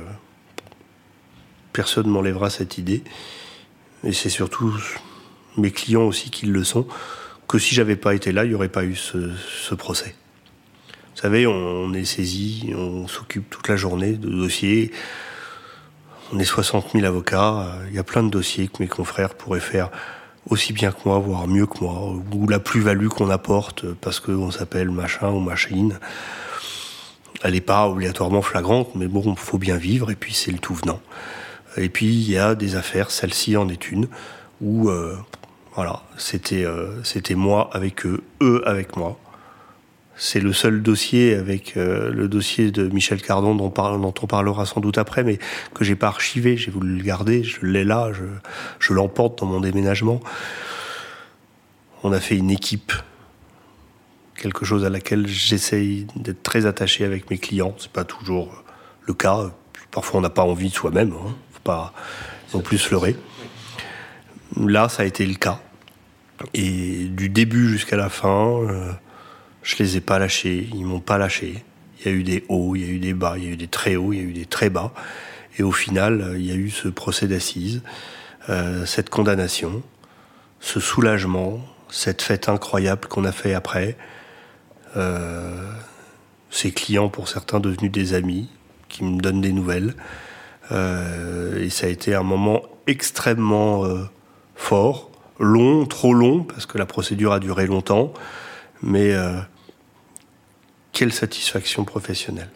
personne 1.74 2.08
ne 2.08 2.12
m'enlèvera 2.12 2.50
cette 2.50 2.78
idée. 2.78 3.04
Et 4.04 4.14
c'est 4.14 4.30
surtout 4.30 4.74
mes 5.58 5.72
clients 5.72 6.04
aussi 6.04 6.30
qui 6.30 6.46
le 6.46 6.64
sont, 6.64 6.88
que 7.48 7.58
si 7.58 7.76
j'avais 7.76 7.96
pas 7.96 8.14
été 8.14 8.32
là, 8.32 8.46
il 8.46 8.50
n'y 8.50 8.56
aurait 8.56 8.70
pas 8.70 8.84
eu 8.84 8.96
ce, 8.96 9.76
procès. 9.76 10.16
Vous 11.16 11.22
savez, 11.22 11.48
on, 11.48 11.94
est 11.94 12.06
saisi, 12.06 12.72
on 12.76 13.08
s'occupe 13.08 13.50
toute 13.50 13.68
la 13.68 13.76
journée 13.76 14.14
de 14.14 14.30
dossiers. 14.30 14.92
On 16.32 16.40
est 16.40 16.46
60 16.46 16.92
000 16.94 17.06
avocats. 17.06 17.68
Il 17.90 17.96
y 17.96 18.00
a 18.00 18.04
plein 18.04 18.24
de 18.24 18.30
dossiers 18.30 18.68
que 18.68 18.82
mes 18.82 18.88
confrères 18.88 19.34
pourraient 19.34 19.60
faire 19.60 19.90
aussi 20.50 20.74
bien 20.74 20.92
que 20.92 21.00
moi, 21.06 21.20
voire 21.20 21.48
mieux 21.48 21.66
que 21.66 21.84
moi, 21.84 22.14
ou 22.32 22.48
la 22.48 22.60
plus-value 22.60 23.08
qu'on 23.08 23.30
apporte 23.30 23.86
parce 23.94 24.20
qu'on 24.20 24.52
s'appelle 24.52 24.90
machin 24.90 25.30
ou 25.30 25.40
machine. 25.40 26.00
Elle 27.44 27.54
n'est 27.54 27.62
pas 27.62 27.88
obligatoirement 27.88 28.42
flagrante, 28.42 28.96
mais 28.96 29.08
bon, 29.08 29.24
il 29.26 29.38
faut 29.38 29.58
bien 29.58 29.78
vivre 29.78 30.12
et 30.12 30.16
puis 30.16 30.34
c'est 30.34 30.52
le 30.52 30.60
tout 30.60 30.74
venant. 30.74 31.00
Et 31.78 31.90
puis 31.90 32.08
il 32.08 32.30
y 32.30 32.38
a 32.38 32.56
des 32.56 32.76
affaires, 32.76 33.12
celle-ci 33.12 33.58
en 33.58 33.70
est 33.70 33.92
une, 33.92 34.08
où 34.62 34.90
euh, 34.90 35.16
voilà, 35.76 36.02
c'était 36.18 36.66
euh, 36.66 37.04
c'était 37.04 37.36
moi 37.36 37.70
avec 37.74 38.06
eux, 38.06 38.22
eux 38.42 38.62
avec 38.66 38.98
moi. 38.98 39.20
C'est 40.16 40.42
le 40.42 40.52
seul 40.52 40.82
dossier 40.82 41.36
avec 41.36 41.78
euh, 41.78 42.12
le 42.12 42.28
dossier 42.28 42.72
de 42.72 42.90
Michel 42.90 43.22
Cardon 43.22 43.56
dont, 43.56 43.74
on 44.22 44.28
parlera 44.28 44.66
sans 44.66 44.82
doute 44.82 44.98
après, 44.98 45.24
mais 45.24 45.40
que 45.74 45.86
j'ai 45.86 45.96
pas 45.96 46.08
archivé, 46.08 46.58
j'ai 46.58 46.72
voulu 46.72 46.98
le 46.98 47.04
garder, 47.04 47.44
je 47.44 47.66
l'ai 47.66 47.86
là, 47.86 48.12
je, 48.12 48.26
je 48.80 48.94
l'emporte 48.94 49.40
dans 49.40 49.46
mon 49.46 49.62
déménagement. 49.62 50.20
On 52.04 52.12
a 52.12 52.20
fait 52.20 52.36
une 52.36 52.52
équipe, 52.52 52.92
quelque 54.36 54.66
chose 54.66 54.84
à 54.84 54.90
laquelle 54.90 55.26
j'essaye 55.28 56.08
d'être 56.18 56.44
très 56.44 56.66
attaché 56.66 57.06
avec 57.06 57.30
mes 57.30 57.38
clients. 57.38 57.76
C'est 57.78 57.92
pas 57.92 58.04
toujours 58.04 58.64
le 59.06 59.14
cas. 59.14 59.52
Parfois, 59.92 60.20
on 60.20 60.22
n'a 60.22 60.30
pas 60.30 60.44
envie 60.44 60.70
de 60.70 60.74
soi-même. 60.74 61.14
Hein 61.14 61.34
pas 61.64 61.94
non 62.54 62.62
plus 62.62 62.90
leurrer. 62.92 63.16
Là, 64.58 64.90
ça 64.90 65.04
a 65.04 65.06
été 65.06 65.26
le 65.26 65.36
cas. 65.36 65.62
Et 66.54 67.06
du 67.06 67.30
début 67.30 67.70
jusqu'à 67.70 67.98
la 67.98 68.10
fin, 68.10 68.62
euh, 68.62 68.92
je 69.64 69.76
les 69.78 69.98
ai 69.98 70.02
pas 70.02 70.20
lâchés, 70.20 70.70
ils 70.74 70.86
m'ont 70.86 71.00
pas 71.02 71.18
lâché. 71.18 71.64
Il 72.00 72.06
y 72.06 72.10
a 72.10 72.12
eu 72.16 72.24
des 72.24 72.46
hauts, 72.48 72.76
il 72.76 72.82
y 72.82 72.86
a 72.86 72.88
eu 72.88 73.00
des 73.00 73.14
bas, 73.14 73.36
il 73.38 73.44
y 73.44 73.48
a 73.48 73.52
eu 73.52 73.58
des 73.58 73.68
très 73.68 73.96
hauts, 73.96 74.14
il 74.14 74.20
y 74.20 74.22
a 74.22 74.26
eu 74.26 74.34
des 74.34 74.46
très 74.46 74.70
bas. 74.70 74.94
Et 75.58 75.64
au 75.64 75.72
final, 75.72 76.36
il 76.36 76.46
y 76.46 76.52
a 76.52 76.56
eu 76.56 76.70
ce 76.70 76.88
procès 76.88 77.28
d'assises, 77.28 77.82
euh, 78.48 78.86
cette 78.86 79.10
condamnation, 79.10 79.84
ce 80.62 80.80
soulagement, 80.80 81.60
cette 81.90 82.22
fête 82.22 82.48
incroyable 82.48 83.08
qu'on 83.08 83.26
a 83.26 83.32
fait 83.32 83.54
après. 83.54 83.98
Euh, 84.96 85.72
ces 86.50 86.72
clients, 86.72 87.10
pour 87.10 87.28
certains, 87.28 87.60
devenus 87.60 87.92
des 87.92 88.14
amis, 88.14 88.50
qui 88.88 89.04
me 89.04 89.20
donnent 89.20 89.42
des 89.42 89.52
nouvelles. 89.52 89.96
Euh, 90.72 91.64
et 91.64 91.70
ça 91.70 91.88
a 91.88 91.90
été 91.90 92.14
un 92.14 92.24
moment 92.24 92.62
extrêmement 92.88 93.86
euh, 93.86 94.04
fort, 94.56 95.10
long, 95.40 95.86
trop 95.86 96.14
long, 96.14 96.44
parce 96.44 96.66
que 96.66 96.78
la 96.78 96.86
procédure 96.86 97.34
a 97.34 97.40
duré 97.40 97.66
longtemps, 97.66 98.14
mais 98.82 99.14
euh, 99.14 99.40
quelle 100.92 101.14
satisfaction 101.14 101.86
professionnelle. 101.86 102.50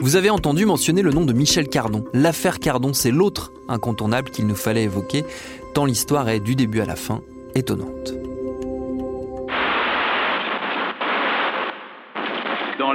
Vous 0.00 0.16
avez 0.16 0.28
entendu 0.28 0.66
mentionner 0.66 1.00
le 1.00 1.12
nom 1.12 1.24
de 1.24 1.32
Michel 1.32 1.68
Cardon. 1.68 2.04
L'affaire 2.12 2.58
Cardon, 2.58 2.92
c'est 2.92 3.10
l'autre 3.10 3.52
incontournable 3.68 4.30
qu'il 4.30 4.46
nous 4.46 4.54
fallait 4.54 4.82
évoquer, 4.82 5.24
tant 5.72 5.86
l'histoire 5.86 6.28
est 6.28 6.40
du 6.40 6.56
début 6.56 6.80
à 6.80 6.84
la 6.84 6.96
fin 6.96 7.22
étonnante. 7.54 8.12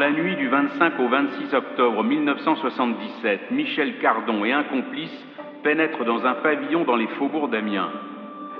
La 0.09 0.15
nuit 0.15 0.37
du 0.37 0.47
25 0.47 0.99
au 0.99 1.07
26 1.07 1.53
octobre 1.53 2.03
1977, 2.03 3.51
Michel 3.51 3.99
Cardon 3.99 4.43
et 4.43 4.51
un 4.51 4.63
complice 4.63 5.27
pénètrent 5.61 6.03
dans 6.03 6.25
un 6.25 6.33
pavillon 6.33 6.83
dans 6.83 6.95
les 6.95 7.05
faubourgs 7.19 7.51
d'Amiens. 7.51 7.91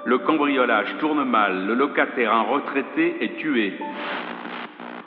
Le 0.06 0.20
cambriolage 0.20 0.96
tourne 1.00 1.24
mal, 1.24 1.66
le 1.66 1.74
locataire, 1.74 2.36
un 2.36 2.44
retraité, 2.44 3.16
est 3.22 3.38
tué. 3.38 3.74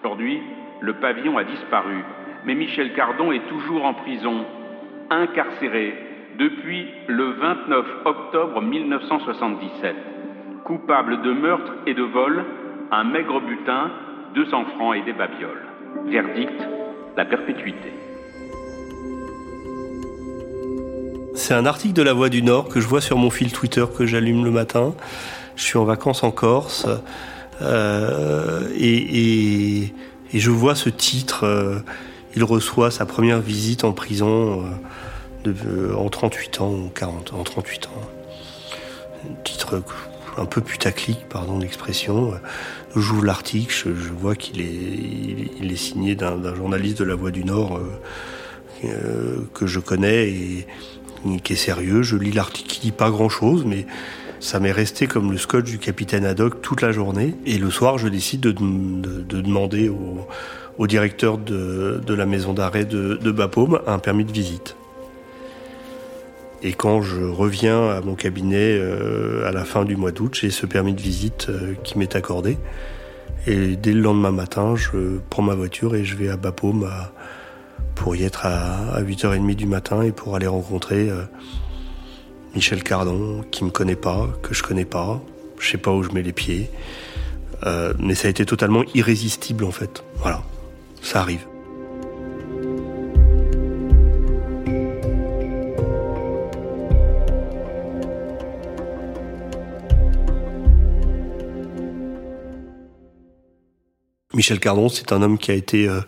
Aujourd'hui, 0.02 0.40
le 0.80 0.94
pavillon 0.94 1.38
a 1.38 1.44
disparu, 1.44 2.02
mais 2.44 2.56
Michel 2.56 2.92
Cardon 2.94 3.30
est 3.30 3.46
toujours 3.48 3.84
en 3.84 3.94
prison, 3.94 4.44
incarcéré 5.10 5.94
depuis 6.40 6.88
le 7.06 7.24
29 7.24 7.86
octobre 8.04 8.60
1977. 8.60 9.94
Coupable 10.64 11.22
de 11.22 11.32
meurtre 11.34 11.72
et 11.86 11.94
de 11.94 12.02
vol, 12.02 12.44
un 12.90 13.04
maigre 13.04 13.40
butin, 13.42 13.92
200 14.34 14.64
francs 14.74 14.96
et 14.96 15.02
des 15.02 15.12
babioles. 15.12 15.71
Verdict, 16.10 16.50
la 17.16 17.24
perpétuité. 17.24 17.92
C'est 21.34 21.54
un 21.54 21.66
article 21.66 21.94
de 21.94 22.02
La 22.02 22.12
Voix 22.12 22.28
du 22.28 22.42
Nord 22.42 22.68
que 22.68 22.80
je 22.80 22.86
vois 22.86 23.00
sur 23.00 23.16
mon 23.16 23.30
fil 23.30 23.52
Twitter 23.52 23.84
que 23.96 24.06
j'allume 24.06 24.44
le 24.44 24.50
matin. 24.50 24.94
Je 25.56 25.62
suis 25.64 25.78
en 25.78 25.84
vacances 25.84 26.22
en 26.22 26.30
Corse 26.30 26.86
euh, 27.60 28.68
et, 28.78 29.92
je 30.32 30.50
vois 30.50 30.74
ce 30.74 30.88
titre. 30.88 31.44
Euh, 31.44 31.78
il 32.34 32.44
reçoit 32.44 32.90
sa 32.90 33.04
première 33.04 33.40
visite 33.40 33.84
en 33.84 33.92
prison 33.92 34.64
euh, 35.46 35.94
en 35.94 36.08
38 36.08 36.60
ans 36.60 36.70
ou 36.70 36.90
40 36.94 37.34
en 37.34 37.42
38 37.42 37.86
ans. 37.86 39.30
Un 39.30 39.42
titre 39.42 39.82
un 40.38 40.46
peu 40.46 40.60
putaclic, 40.60 41.28
pardon 41.28 41.58
l'expression. 41.58 42.32
J'ouvre 42.94 43.24
l'article, 43.24 43.72
je, 43.72 44.10
vois 44.10 44.34
qu'il 44.34 44.60
est, 44.60 45.60
il, 45.60 45.72
est 45.72 45.76
signé 45.76 46.14
d'un 46.14 46.54
journaliste 46.54 46.98
de 46.98 47.04
La 47.04 47.14
Voix 47.14 47.30
du 47.30 47.44
Nord 47.44 47.78
euh, 47.78 47.86
euh, 48.84 49.36
que 49.54 49.66
je 49.66 49.80
connais 49.80 50.28
et, 50.28 50.66
qui 51.42 51.54
est 51.54 51.56
sérieux. 51.56 52.02
Je 52.02 52.16
lis 52.16 52.32
l'article, 52.32 52.68
qui 52.68 52.80
dit 52.80 52.92
pas 52.92 53.10
grand-chose, 53.10 53.64
mais 53.64 53.86
Ça 54.40 54.58
m'est 54.58 54.72
resté 54.72 55.06
comme 55.06 55.30
le 55.30 55.38
scotch 55.38 55.64
du 55.64 55.78
capitaine 55.78 56.24
Haddock 56.24 56.60
toute 56.62 56.82
la 56.82 56.90
journée. 56.90 57.34
Et 57.46 57.58
le 57.58 57.70
soir, 57.70 57.96
je 57.96 58.08
décide 58.08 58.40
de, 58.40 58.52
demander 58.52 59.88
au, 60.78 60.86
directeur 60.86 61.38
de, 61.38 62.02
la 62.08 62.26
maison 62.26 62.52
d'arrêt 62.52 62.84
de, 62.84 63.14
de 63.22 63.30
Bapaume 63.30 63.80
un 63.86 64.00
permis 64.00 64.24
de 64.24 64.32
visite. 64.32 64.74
Et 66.64 66.72
quand 66.72 67.02
je 67.02 67.22
reviens 67.22 67.88
à 67.88 68.00
mon 68.00 68.14
cabinet 68.14 68.78
euh, 68.78 69.48
à 69.48 69.50
la 69.50 69.64
fin 69.64 69.84
du 69.84 69.96
mois 69.96 70.12
d'août, 70.12 70.38
j'ai 70.40 70.50
ce 70.50 70.64
permis 70.64 70.94
de 70.94 71.00
visite 71.00 71.48
euh, 71.48 71.74
qui 71.82 71.98
m'est 71.98 72.14
accordé. 72.14 72.56
Et 73.48 73.74
dès 73.74 73.92
le 73.92 74.00
lendemain 74.00 74.30
matin, 74.30 74.76
je 74.76 75.18
prends 75.28 75.42
ma 75.42 75.56
voiture 75.56 75.96
et 75.96 76.04
je 76.04 76.14
vais 76.14 76.28
à 76.28 76.36
Bapaume 76.36 76.88
pour 77.96 78.14
y 78.14 78.22
être 78.22 78.46
à, 78.46 79.02
8h30 79.02 79.56
du 79.56 79.66
matin 79.66 80.02
et 80.02 80.12
pour 80.12 80.36
aller 80.36 80.46
rencontrer 80.46 81.10
euh, 81.10 81.22
Michel 82.54 82.84
Cardon, 82.84 83.44
qui 83.50 83.64
me 83.64 83.70
connaît 83.70 83.96
pas, 83.96 84.28
que 84.42 84.54
je 84.54 84.62
connais 84.62 84.84
pas, 84.84 85.20
je 85.58 85.68
sais 85.68 85.78
pas 85.78 85.90
où 85.90 86.04
je 86.04 86.10
mets 86.10 86.22
les 86.22 86.32
pieds, 86.32 86.70
mais 87.98 88.14
ça 88.14 88.26
a 88.26 88.30
été 88.30 88.44
totalement 88.44 88.82
irrésistible 88.94 89.64
en 89.64 89.70
fait. 89.70 90.04
Voilà, 90.16 90.42
ça 91.00 91.20
arrive. 91.20 91.51
Michel 104.42 104.58
Cardon, 104.58 104.88
c'est 104.88 105.12
un 105.12 105.22
homme 105.22 105.38
qui 105.38 105.52
a 105.52 105.54
été 105.54 105.88
euh, 105.88 106.00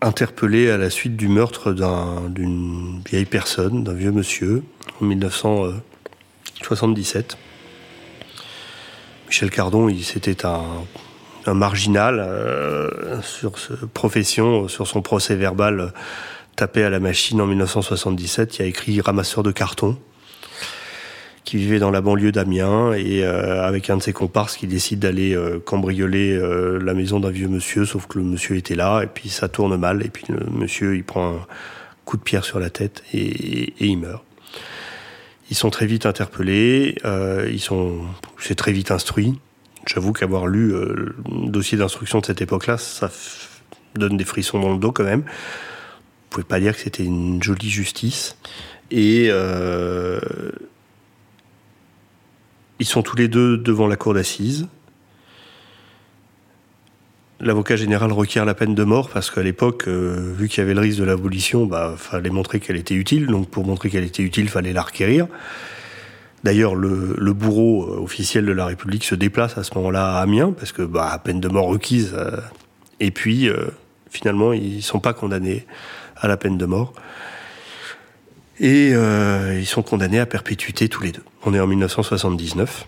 interpellé 0.00 0.68
à 0.68 0.76
la 0.76 0.90
suite 0.90 1.14
du 1.14 1.28
meurtre 1.28 1.72
d'une 2.28 3.00
vieille 3.08 3.24
personne, 3.24 3.84
d'un 3.84 3.92
vieux 3.92 4.10
monsieur, 4.10 4.64
en 5.00 5.04
1977. 5.04 7.38
Michel 9.28 9.52
Cardon, 9.52 9.88
c'était 10.02 10.44
un, 10.44 10.64
marginal 11.46 12.18
euh, 12.18 13.22
sur 13.22 13.60
ce 13.60 13.74
profession, 13.74 14.66
sur 14.66 14.88
son 14.88 15.00
procès 15.00 15.36
verbal 15.36 15.92
tapé 16.56 16.82
à 16.82 16.90
la 16.90 16.98
machine 16.98 17.40
en 17.40 17.46
1977. 17.46 18.58
Il 18.58 18.62
a 18.62 18.64
écrit 18.64 19.00
Ramasseur 19.00 19.44
de 19.44 19.52
carton 19.52 19.96
qui 21.54 21.60
vivait 21.60 21.78
dans 21.78 21.92
la 21.92 22.00
banlieue 22.00 22.32
d'Amiens 22.32 22.94
et 22.94 23.22
euh, 23.22 23.64
avec 23.64 23.88
un 23.88 23.98
de 23.98 24.02
ses 24.02 24.12
comparses 24.12 24.56
qui 24.56 24.66
décide 24.66 24.98
d'aller 24.98 25.36
euh, 25.36 25.60
cambrioler 25.60 26.32
euh, 26.32 26.80
la 26.82 26.94
maison 26.94 27.20
d'un 27.20 27.30
vieux 27.30 27.46
monsieur, 27.46 27.84
sauf 27.84 28.08
que 28.08 28.18
le 28.18 28.24
monsieur 28.24 28.56
était 28.56 28.74
là 28.74 29.02
et 29.02 29.06
puis 29.06 29.28
ça 29.28 29.46
tourne 29.46 29.76
mal 29.76 30.04
et 30.04 30.08
puis 30.08 30.24
le 30.30 30.40
monsieur 30.50 30.96
il 30.96 31.04
prend 31.04 31.36
un 31.36 31.46
coup 32.06 32.16
de 32.16 32.22
pierre 32.22 32.44
sur 32.44 32.58
la 32.58 32.70
tête 32.70 33.04
et, 33.12 33.72
il 33.78 33.98
meurt. 33.98 34.24
Ils 35.48 35.56
sont 35.56 35.70
très 35.70 35.86
vite 35.86 36.06
interpellés, 36.06 36.96
ils 37.48 37.60
sont, 37.60 38.00
c'est 38.40 38.56
très 38.56 38.72
vite 38.72 38.90
instruit. 38.90 39.38
J'avoue 39.86 40.12
qu'avoir 40.12 40.48
lu 40.48 40.70
le 40.70 41.14
dossier 41.46 41.78
d'instruction 41.78 42.18
de 42.18 42.26
cette 42.26 42.42
époque-là, 42.42 42.78
ça 42.78 43.12
donne 43.94 44.16
des 44.16 44.24
frissons 44.24 44.58
dans 44.58 44.72
le 44.72 44.78
dos 44.78 44.90
quand 44.90 45.04
même. 45.04 45.20
Vous 45.20 46.30
pouvez 46.30 46.44
pas 46.44 46.58
dire 46.58 46.74
que 46.74 46.80
c'était 46.80 47.04
une 47.04 47.40
jolie 47.40 47.70
justice. 47.70 48.36
Et 48.90 49.30
ils 52.78 52.86
sont 52.86 53.02
tous 53.02 53.16
les 53.16 53.28
deux 53.28 53.56
devant 53.56 53.86
la 53.86 53.96
cour 53.96 54.14
d'assises. 54.14 54.66
L'avocat 57.40 57.76
général 57.76 58.12
requiert 58.12 58.44
la 58.44 58.54
peine 58.54 58.74
de 58.74 58.84
mort 58.84 59.10
parce 59.10 59.30
qu'à 59.30 59.42
l'époque, 59.42 59.84
euh, 59.88 60.32
vu 60.36 60.48
qu'il 60.48 60.58
y 60.58 60.60
avait 60.62 60.74
le 60.74 60.80
risque 60.80 60.98
de 60.98 61.04
l'abolition, 61.04 61.66
bah 61.66 61.94
fallait 61.96 62.30
montrer 62.30 62.60
qu'elle 62.60 62.76
était 62.76 62.94
utile. 62.94 63.26
Donc 63.26 63.50
pour 63.50 63.66
montrer 63.66 63.90
qu'elle 63.90 64.04
était 64.04 64.22
utile, 64.22 64.48
fallait 64.48 64.72
la 64.72 64.82
requérir. 64.82 65.26
D'ailleurs, 66.42 66.74
le, 66.74 67.32
bourreau 67.32 67.84
euh, 67.84 68.02
officiel 68.02 68.46
de 68.46 68.52
la 68.52 68.66
République 68.66 69.04
se 69.04 69.14
déplace 69.14 69.58
à 69.58 69.64
ce 69.64 69.74
moment-là 69.74 70.16
à 70.16 70.22
Amiens 70.22 70.52
parce 70.52 70.72
que 70.72 70.82
bah 70.82 71.20
peine 71.22 71.40
de 71.40 71.48
mort 71.48 71.66
requise. 71.66 72.14
Euh, 72.16 72.36
et 73.00 73.10
puis 73.10 73.48
finalement, 74.08 74.52
ils 74.52 74.82
sont 74.82 75.00
pas 75.00 75.12
condamnés 75.12 75.66
à 76.16 76.28
la 76.28 76.36
peine 76.36 76.56
de 76.56 76.64
mort. 76.64 76.94
Et 78.60 78.92
euh, 78.94 79.58
ils 79.58 79.66
sont 79.66 79.82
condamnés 79.82 80.20
à 80.20 80.26
perpétuité 80.26 80.88
tous 80.88 81.02
les 81.02 81.10
deux. 81.12 81.24
On 81.44 81.54
est 81.54 81.60
en 81.60 81.66
1979. 81.66 82.86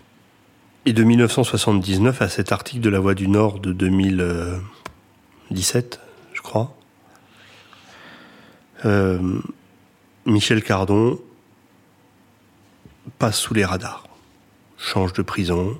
Et 0.85 0.93
de 0.93 1.03
1979 1.03 2.21
à 2.21 2.29
cet 2.29 2.53
article 2.53 2.79
de 2.79 2.89
La 2.89 2.99
Voix 2.99 3.13
du 3.13 3.27
Nord 3.27 3.59
de 3.59 3.73
2017, 3.73 5.99
je 6.33 6.41
crois, 6.41 6.73
euh, 8.85 9.19
Michel 10.25 10.63
Cardon 10.63 11.19
passe 13.19 13.37
sous 13.37 13.53
les 13.53 13.65
radars, 13.65 14.07
change 14.77 15.11
de 15.11 15.21
prison. 15.21 15.77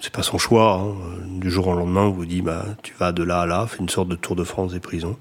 C'est 0.00 0.12
pas 0.12 0.22
son 0.22 0.38
choix. 0.38 0.80
Hein. 0.80 0.94
Du 1.26 1.50
jour 1.50 1.66
au 1.66 1.74
lendemain, 1.74 2.04
on 2.04 2.10
vous 2.10 2.24
dit 2.24 2.40
bah, 2.40 2.64
tu 2.82 2.94
vas 2.98 3.12
de 3.12 3.22
là 3.22 3.42
à 3.42 3.46
là, 3.46 3.66
fais 3.66 3.80
une 3.80 3.90
sorte 3.90 4.08
de 4.08 4.16
tour 4.16 4.34
de 4.34 4.44
France 4.44 4.72
des 4.72 4.80
prisons. 4.80 5.18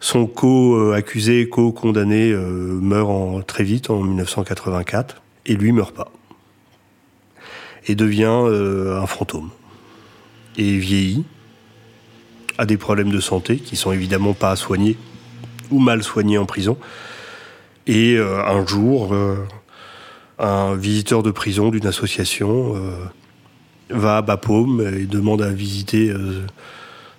Son 0.00 0.26
co-accusé, 0.26 1.48
co-condamné 1.48 2.30
euh, 2.30 2.40
meurt 2.80 3.46
très 3.46 3.64
vite 3.64 3.90
en 3.90 4.00
1984 4.00 5.20
et 5.46 5.54
lui 5.54 5.72
meurt 5.72 5.94
pas. 5.94 6.12
Et 7.86 7.94
devient 7.94 8.44
euh, 8.44 9.00
un 9.00 9.06
fantôme. 9.06 9.50
Et 10.56 10.78
vieillit, 10.78 11.24
a 12.58 12.66
des 12.66 12.76
problèmes 12.76 13.10
de 13.10 13.20
santé 13.20 13.56
qui 13.56 13.76
sont 13.76 13.92
évidemment 13.92 14.34
pas 14.34 14.54
soignés 14.56 14.96
ou 15.70 15.80
mal 15.80 16.02
soignés 16.02 16.38
en 16.38 16.46
prison. 16.46 16.78
Et 17.86 18.14
euh, 18.14 18.44
un 18.44 18.64
jour, 18.66 19.14
un 20.38 20.76
visiteur 20.76 21.24
de 21.24 21.32
prison 21.32 21.70
d'une 21.70 21.86
association 21.86 22.74
va 23.90 24.18
à 24.18 24.22
Bapaume 24.22 24.80
et 24.80 25.06
demande 25.06 25.42
à 25.42 25.50
visiter 25.50 26.12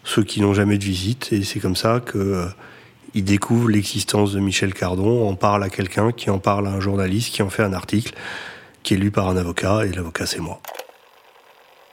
ceux 0.04 0.24
qui 0.24 0.42
n'ont 0.42 0.54
jamais 0.54 0.78
de 0.78 0.84
visite. 0.84 1.32
Et 1.32 1.44
c'est 1.44 1.60
comme 1.60 1.76
ça 1.76 2.00
que 2.00 2.48
il 3.14 3.24
découvre 3.24 3.70
l'existence 3.70 4.34
de 4.34 4.40
Michel 4.40 4.74
Cardon, 4.74 5.28
en 5.28 5.36
parle 5.36 5.64
à 5.64 5.70
quelqu'un, 5.70 6.12
qui 6.12 6.30
en 6.30 6.40
parle 6.40 6.68
à 6.68 6.72
un 6.72 6.80
journaliste, 6.80 7.34
qui 7.34 7.42
en 7.42 7.50
fait 7.50 7.64
un 7.64 7.74
article, 7.74 8.14
qui 8.84 8.94
est 8.94 8.98
lu 8.98 9.12
par 9.12 9.30
un 9.30 9.38
avocat, 9.38 9.86
et 9.86 9.92
l'avocat 9.92 10.26
c'est 10.26 10.40
moi. 10.40 10.62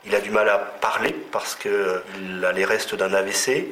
Il 0.05 0.15
a 0.15 0.21
du 0.21 0.31
mal 0.31 0.49
à 0.49 0.59
parler 0.59 1.15
parce 1.33 1.57
qu'il 1.57 2.45
a 2.45 2.53
les 2.53 2.65
restes 2.65 2.95
d'un 2.95 3.13
AVC, 3.13 3.67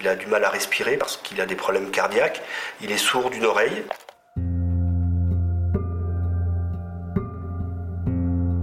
il 0.00 0.08
a 0.08 0.16
du 0.16 0.26
mal 0.26 0.44
à 0.44 0.50
respirer 0.50 0.96
parce 0.96 1.16
qu'il 1.16 1.40
a 1.40 1.46
des 1.46 1.54
problèmes 1.54 1.90
cardiaques, 1.90 2.42
il 2.80 2.90
est 2.90 2.98
sourd 2.98 3.30
d'une 3.30 3.44
oreille. 3.44 3.84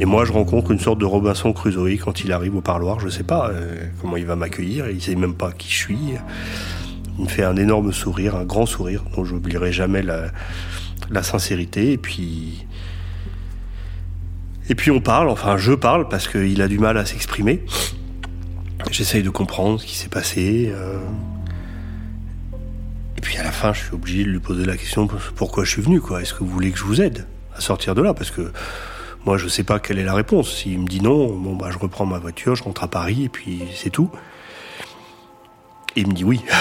Et 0.03 0.05
moi, 0.05 0.25
je 0.25 0.33
rencontre 0.33 0.71
une 0.71 0.79
sorte 0.79 0.99
de 0.99 1.05
Robinson 1.05 1.53
Crusoe 1.53 1.97
quand 1.97 2.25
il 2.25 2.33
arrive 2.33 2.57
au 2.57 2.59
parloir. 2.59 2.99
Je 2.99 3.07
sais 3.07 3.23
pas 3.23 3.47
euh, 3.51 3.85
comment 4.01 4.17
il 4.17 4.25
va 4.25 4.35
m'accueillir. 4.35 4.89
Il 4.89 5.01
sait 5.01 5.15
même 5.15 5.33
pas 5.33 5.53
qui 5.53 5.71
je 5.71 5.77
suis. 5.77 5.97
Il 7.17 7.23
me 7.23 7.29
fait 7.29 7.45
un 7.45 7.55
énorme 7.55 7.93
sourire, 7.93 8.35
un 8.35 8.43
grand 8.43 8.65
sourire, 8.65 9.05
dont 9.15 9.23
j'oublierai 9.23 9.71
jamais 9.71 10.01
la, 10.01 11.23
sincérité. 11.23 11.93
Et 11.93 11.97
puis, 11.97 12.67
et 14.67 14.75
puis 14.75 14.91
on 14.91 14.99
parle, 14.99 15.29
enfin 15.29 15.55
je 15.55 15.71
parle 15.71 16.09
parce 16.09 16.27
qu'il 16.27 16.61
a 16.61 16.67
du 16.67 16.79
mal 16.79 16.97
à 16.97 17.05
s'exprimer. 17.05 17.63
J'essaye 18.91 19.23
de 19.23 19.29
comprendre 19.29 19.79
ce 19.79 19.85
qui 19.85 19.95
s'est 19.95 20.09
passé. 20.09 20.69
Euh. 20.75 20.99
Et 23.15 23.21
puis 23.21 23.37
à 23.37 23.43
la 23.43 23.53
fin, 23.53 23.71
je 23.71 23.85
suis 23.85 23.93
obligé 23.93 24.25
de 24.25 24.31
lui 24.31 24.39
poser 24.39 24.65
la 24.65 24.75
question 24.75 25.07
pourquoi 25.37 25.63
je 25.63 25.69
suis 25.69 25.81
venu, 25.81 26.01
quoi? 26.01 26.21
Est-ce 26.21 26.33
que 26.33 26.39
vous 26.43 26.49
voulez 26.49 26.71
que 26.71 26.77
je 26.77 26.83
vous 26.83 27.01
aide 27.01 27.25
à 27.55 27.61
sortir 27.61 27.95
de 27.95 28.01
là? 28.01 28.13
Parce 28.13 28.31
que 28.31 28.51
moi, 29.25 29.37
je 29.37 29.47
sais 29.47 29.63
pas 29.63 29.79
quelle 29.79 29.99
est 29.99 30.03
la 30.03 30.13
réponse. 30.13 30.53
S'il 30.53 30.79
me 30.79 30.87
dit 30.87 31.01
non, 31.01 31.35
bon 31.35 31.55
bah 31.55 31.69
je 31.71 31.77
reprends 31.77 32.05
ma 32.05 32.19
voiture, 32.19 32.55
je 32.55 32.63
rentre 32.63 32.83
à 32.83 32.87
Paris 32.87 33.23
et 33.23 33.29
puis 33.29 33.63
c'est 33.75 33.89
tout. 33.89 34.09
Il 35.95 36.07
me 36.07 36.13
dit 36.13 36.23
oui. 36.23 36.41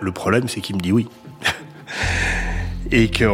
Le 0.00 0.10
problème, 0.10 0.48
c'est 0.48 0.60
qu'il 0.60 0.76
me 0.76 0.80
dit 0.80 0.92
oui. 0.92 1.08
Et 2.90 3.10
que 3.10 3.24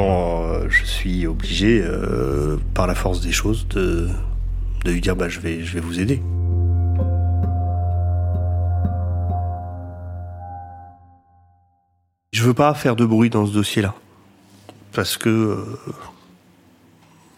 je 0.68 0.84
suis 0.84 1.26
obligé, 1.26 1.80
euh, 1.82 2.58
par 2.74 2.86
la 2.86 2.94
force 2.94 3.20
des 3.20 3.32
choses, 3.32 3.66
de, 3.68 4.10
lui 4.84 5.00
dire 5.00 5.16
bah, 5.16 5.28
je, 5.28 5.40
vais, 5.40 5.62
je 5.62 5.74
vais 5.74 5.80
vous 5.80 6.00
aider. 6.00 6.20
Je 12.32 12.42
veux 12.42 12.54
pas 12.54 12.74
faire 12.74 12.96
de 12.96 13.06
bruit 13.06 13.30
dans 13.30 13.46
ce 13.46 13.52
dossier-là. 13.52 13.94
Parce 14.92 15.16
que 15.16 15.28
euh, 15.28 15.64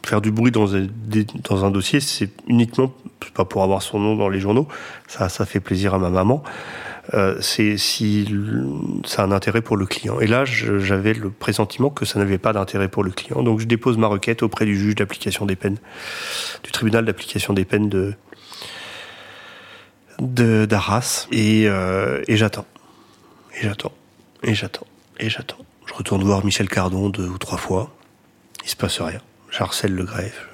faire 0.07 0.21
du 0.21 0.31
bruit 0.31 0.53
dans 0.53 0.75
un, 0.77 1.71
dossier, 1.71 2.01
c'est 2.01 2.31
uniquement, 2.47 2.93
pas 3.35 3.45
pour 3.45 3.63
avoir 3.63 3.83
son 3.83 3.99
nom 3.99 4.17
dans 4.17 4.29
les 4.29 4.41
journaux, 4.41 4.69
ça, 5.09 5.29
ça 5.29 5.47
fait 5.47 5.61
plaisir 5.61 5.95
à 5.95 5.99
ma 5.99 6.11
maman, 6.11 6.43
euh, 7.15 7.37
c'est 7.41 7.77
si 7.77 8.29
ça 9.05 9.23
a 9.23 9.27
un 9.27 9.33
intérêt 9.33 9.63
pour 9.63 9.77
le 9.77 9.87
client. 9.87 10.21
Et 10.21 10.27
là, 10.27 10.45
j'avais 10.45 11.15
le 11.15 11.31
pressentiment 11.31 11.91
que 11.91 12.05
ça 12.05 12.19
n'avait 12.19 12.39
pas 12.39 12.53
d'intérêt 12.53 12.89
pour 12.89 13.05
le 13.05 13.11
client. 13.11 13.43
Donc 13.43 13.61
je 13.61 13.67
dépose 13.67 13.97
ma 13.97 14.07
requête 14.07 14.43
auprès 14.43 14.65
du 14.65 14.77
juge 14.77 14.97
d'application 14.97 15.47
des 15.47 15.57
peines, 15.57 15.79
du 16.65 16.73
tribunal 16.73 17.05
d'application 17.05 17.53
des 17.53 17.65
peines 17.65 17.89
de 17.89 18.15
d'Arras 20.19 21.29
et, 21.31 21.69
euh, 21.69 22.23
et 22.27 22.37
j'attends. 22.37 22.67
Et 23.61 23.65
j'attends. 23.65 23.93
Et 24.43 24.55
j'attends. 24.55 24.87
Et 25.21 25.29
j'attends. 25.29 25.59
Je 25.85 25.93
retourne 25.93 26.23
voir 26.25 26.45
Michel 26.45 26.69
Cardon 26.69 27.11
deux 27.11 27.29
ou 27.29 27.39
trois 27.39 27.59
fois. 27.59 27.95
Il 28.65 28.71
se 28.71 28.77
passe 28.77 29.01
rien. 29.01 29.21
J'harcèle 29.57 29.95
le 29.95 30.05
greffe. 30.05 30.49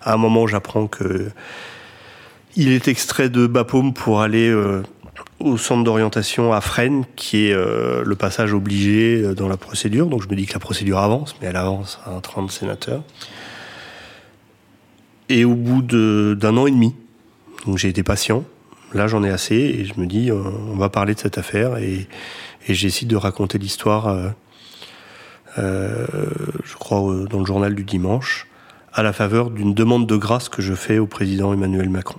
À 0.00 0.14
un 0.14 0.16
moment, 0.16 0.46
j'apprends 0.46 0.86
que 0.86 1.28
il 2.56 2.72
est 2.72 2.88
extrait 2.88 3.28
de 3.28 3.46
Bapaume 3.46 3.92
pour 3.92 4.22
aller 4.22 4.48
euh, 4.48 4.82
au 5.40 5.58
centre 5.58 5.84
d'orientation 5.84 6.54
à 6.54 6.62
Fresnes, 6.62 7.04
qui 7.16 7.48
est 7.48 7.52
euh, 7.52 8.02
le 8.02 8.16
passage 8.16 8.54
obligé 8.54 9.20
euh, 9.20 9.34
dans 9.34 9.48
la 9.48 9.58
procédure. 9.58 10.06
Donc 10.06 10.22
je 10.22 10.28
me 10.28 10.34
dis 10.34 10.46
que 10.46 10.54
la 10.54 10.60
procédure 10.60 10.98
avance, 10.98 11.36
mais 11.40 11.48
elle 11.48 11.56
avance 11.56 12.00
à 12.06 12.12
un 12.12 12.20
30 12.20 12.50
sénateurs. 12.50 13.02
Et 15.28 15.44
au 15.44 15.54
bout 15.54 15.82
d'un 15.82 16.56
an 16.56 16.66
et 16.66 16.70
demi, 16.70 16.94
donc 17.66 17.76
j'ai 17.76 17.88
été 17.88 18.02
patient. 18.02 18.44
Là, 18.94 19.08
j'en 19.08 19.24
ai 19.24 19.30
assez 19.30 19.56
et 19.56 19.84
je 19.84 20.00
me 20.00 20.06
dis, 20.06 20.30
on 20.32 20.76
va 20.76 20.88
parler 20.88 21.14
de 21.14 21.18
cette 21.18 21.36
affaire 21.36 21.76
et, 21.78 22.06
et 22.68 22.74
j'essaie 22.74 23.04
de 23.04 23.16
raconter 23.16 23.58
l'histoire, 23.58 24.32
je 25.56 26.74
crois, 26.78 27.24
dans 27.28 27.40
le 27.40 27.46
journal 27.46 27.74
du 27.74 27.84
dimanche, 27.84 28.46
à 28.92 29.02
la 29.02 29.12
faveur 29.12 29.50
d'une 29.50 29.74
demande 29.74 30.06
de 30.06 30.16
grâce 30.16 30.48
que 30.48 30.62
je 30.62 30.74
fais 30.74 30.98
au 30.98 31.06
président 31.06 31.52
Emmanuel 31.52 31.88
Macron 31.90 32.18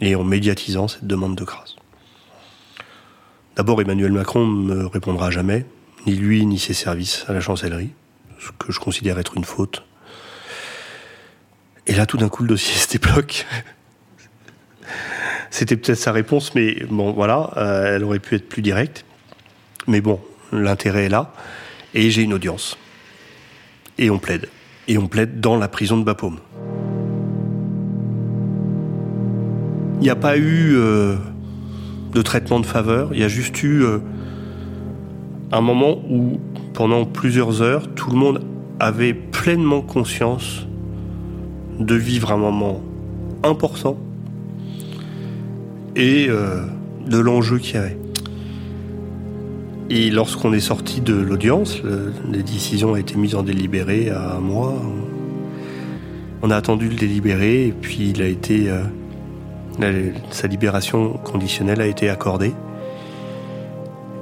et 0.00 0.14
en 0.14 0.24
médiatisant 0.24 0.88
cette 0.88 1.06
demande 1.06 1.36
de 1.36 1.44
grâce. 1.44 1.76
D'abord, 3.56 3.80
Emmanuel 3.80 4.12
Macron 4.12 4.46
ne 4.46 4.74
me 4.74 4.86
répondra 4.86 5.30
jamais, 5.30 5.64
ni 6.06 6.14
lui 6.14 6.44
ni 6.44 6.58
ses 6.58 6.74
services 6.74 7.24
à 7.28 7.32
la 7.32 7.40
chancellerie, 7.40 7.90
ce 8.38 8.50
que 8.58 8.70
je 8.70 8.80
considère 8.80 9.18
être 9.18 9.36
une 9.36 9.44
faute. 9.44 9.82
Et 11.86 11.94
là, 11.94 12.04
tout 12.04 12.18
d'un 12.18 12.28
coup, 12.28 12.42
le 12.42 12.50
dossier 12.50 12.74
se 12.78 12.88
débloque. 12.88 13.46
C'était 15.50 15.76
peut-être 15.76 15.98
sa 15.98 16.12
réponse, 16.12 16.54
mais 16.54 16.84
bon, 16.90 17.12
voilà, 17.12 17.50
euh, 17.56 17.96
elle 17.96 18.04
aurait 18.04 18.18
pu 18.18 18.34
être 18.34 18.48
plus 18.48 18.62
directe. 18.62 19.04
Mais 19.86 20.00
bon, 20.00 20.20
l'intérêt 20.52 21.04
est 21.04 21.08
là. 21.08 21.32
Et 21.96 22.10
j'ai 22.10 22.22
une 22.22 22.34
audience. 22.34 22.76
Et 23.98 24.10
on 24.10 24.18
plaide. 24.18 24.50
Et 24.86 24.98
on 24.98 25.08
plaide 25.08 25.40
dans 25.40 25.56
la 25.56 25.66
prison 25.66 25.96
de 25.96 26.04
Bapaume. 26.04 26.36
Il 29.94 30.02
n'y 30.02 30.10
a 30.10 30.14
pas 30.14 30.36
eu 30.36 30.76
euh, 30.76 31.16
de 32.12 32.20
traitement 32.20 32.60
de 32.60 32.66
faveur, 32.66 33.08
il 33.14 33.20
y 33.20 33.24
a 33.24 33.28
juste 33.28 33.62
eu 33.62 33.82
euh, 33.82 33.98
un 35.52 35.62
moment 35.62 36.02
où, 36.10 36.38
pendant 36.74 37.06
plusieurs 37.06 37.62
heures, 37.62 37.88
tout 37.94 38.10
le 38.10 38.16
monde 38.16 38.42
avait 38.78 39.14
pleinement 39.14 39.80
conscience 39.80 40.66
de 41.80 41.94
vivre 41.94 42.30
un 42.30 42.36
moment 42.36 42.82
important 43.42 43.96
et 45.96 46.26
euh, 46.28 46.66
de 47.06 47.18
l'enjeu 47.18 47.58
qu'il 47.58 47.76
y 47.76 47.78
avait. 47.78 47.96
Et 49.88 50.10
lorsqu'on 50.10 50.52
est 50.52 50.60
sorti 50.60 51.00
de 51.00 51.14
l'audience, 51.14 51.80
les 52.30 52.42
décisions 52.42 52.92
ont 52.92 52.96
été 52.96 53.16
mises 53.16 53.34
en 53.34 53.42
délibéré 53.42 54.10
à 54.10 54.36
un 54.36 54.40
mois. 54.40 54.74
On 56.42 56.50
a 56.50 56.56
attendu 56.56 56.88
le 56.88 56.96
délibéré 56.96 57.68
et 57.68 57.72
puis 57.72 58.10
il 58.10 58.22
a 58.22 58.26
été 58.26 58.70
sa 60.30 60.46
libération 60.46 61.12
conditionnelle 61.24 61.80
a 61.80 61.86
été 61.86 62.08
accordée. 62.08 62.52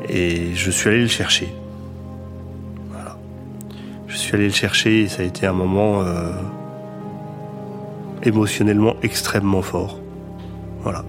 Et 0.09 0.55
je 0.55 0.71
suis 0.71 0.89
allé 0.89 1.03
le 1.03 1.09
chercher. 1.09 1.49
Voilà. 2.91 3.17
Je 4.07 4.17
suis 4.17 4.35
allé 4.35 4.47
le 4.47 4.53
chercher 4.53 5.03
et 5.03 5.09
ça 5.09 5.23
a 5.23 5.25
été 5.25 5.47
un 5.47 5.53
moment 5.53 6.03
euh, 6.03 6.33
émotionnellement 8.23 8.97
extrêmement 9.03 9.63
fort. 9.63 9.99
Voilà. 10.83 11.05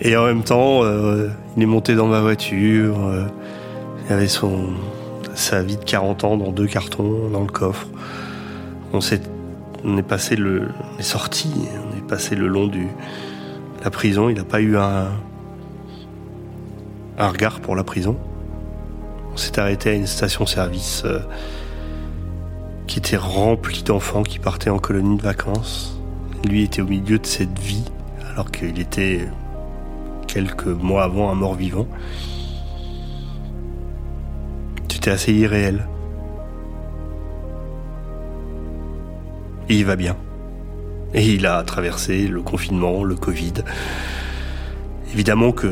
Et 0.00 0.16
en 0.16 0.26
même 0.26 0.42
temps, 0.42 0.84
euh, 0.84 1.28
il 1.56 1.62
est 1.62 1.66
monté 1.66 1.94
dans 1.94 2.06
ma 2.06 2.20
voiture. 2.20 3.06
Euh, 3.06 3.24
il 4.06 4.12
avait 4.12 4.28
son, 4.28 4.68
sa 5.34 5.62
vie 5.62 5.76
de 5.76 5.84
40 5.84 6.24
ans 6.24 6.36
dans 6.36 6.52
deux 6.52 6.66
cartons 6.66 7.28
dans 7.28 7.40
le 7.40 7.46
coffre. 7.46 7.88
On 8.92 9.00
s'est, 9.00 9.20
on 9.84 9.96
est 9.98 10.02
passé 10.02 10.36
le, 10.36 10.68
on 10.94 10.98
est 10.98 11.02
sorti, 11.02 11.50
on 11.92 11.96
est 11.96 12.06
passé 12.06 12.36
le 12.36 12.46
long 12.46 12.68
du, 12.68 12.88
la 13.82 13.90
prison, 13.90 14.28
il 14.28 14.36
n'a 14.36 14.44
pas 14.44 14.60
eu 14.60 14.76
un, 14.76 15.08
un 17.18 17.28
regard 17.28 17.60
pour 17.60 17.74
la 17.74 17.84
prison. 17.84 18.16
On 19.32 19.36
s'est 19.36 19.58
arrêté 19.58 19.90
à 19.90 19.92
une 19.94 20.06
station-service 20.06 21.02
euh, 21.04 21.20
qui 22.86 22.98
était 22.98 23.16
remplie 23.16 23.82
d'enfants 23.82 24.22
qui 24.22 24.38
partaient 24.38 24.70
en 24.70 24.78
colonie 24.78 25.16
de 25.16 25.22
vacances. 25.22 26.00
Lui 26.48 26.62
était 26.62 26.80
au 26.80 26.86
milieu 26.86 27.18
de 27.18 27.26
cette 27.26 27.58
vie, 27.58 27.84
alors 28.30 28.50
qu'il 28.50 28.78
était 28.78 29.28
quelques 30.26 30.66
mois 30.66 31.04
avant 31.04 31.30
un 31.30 31.34
mort-vivant. 31.34 31.86
Assez 35.06 35.32
irréel. 35.32 35.86
Et 39.68 39.76
il 39.76 39.84
va 39.84 39.94
bien. 39.94 40.16
Et 41.14 41.24
il 41.24 41.46
a 41.46 41.62
traversé 41.62 42.26
le 42.26 42.42
confinement, 42.42 43.04
le 43.04 43.14
Covid. 43.14 43.52
Évidemment 45.12 45.52
que, 45.52 45.68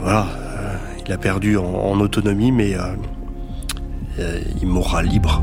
voilà, 0.00 0.26
euh, 0.38 0.76
il 1.04 1.12
a 1.12 1.18
perdu 1.18 1.58
en, 1.58 2.00
autonomie, 2.00 2.50
mais 2.50 2.74
euh, 2.74 2.80
euh, 4.18 4.40
il 4.62 4.66
mourra 4.66 5.02
libre. 5.02 5.42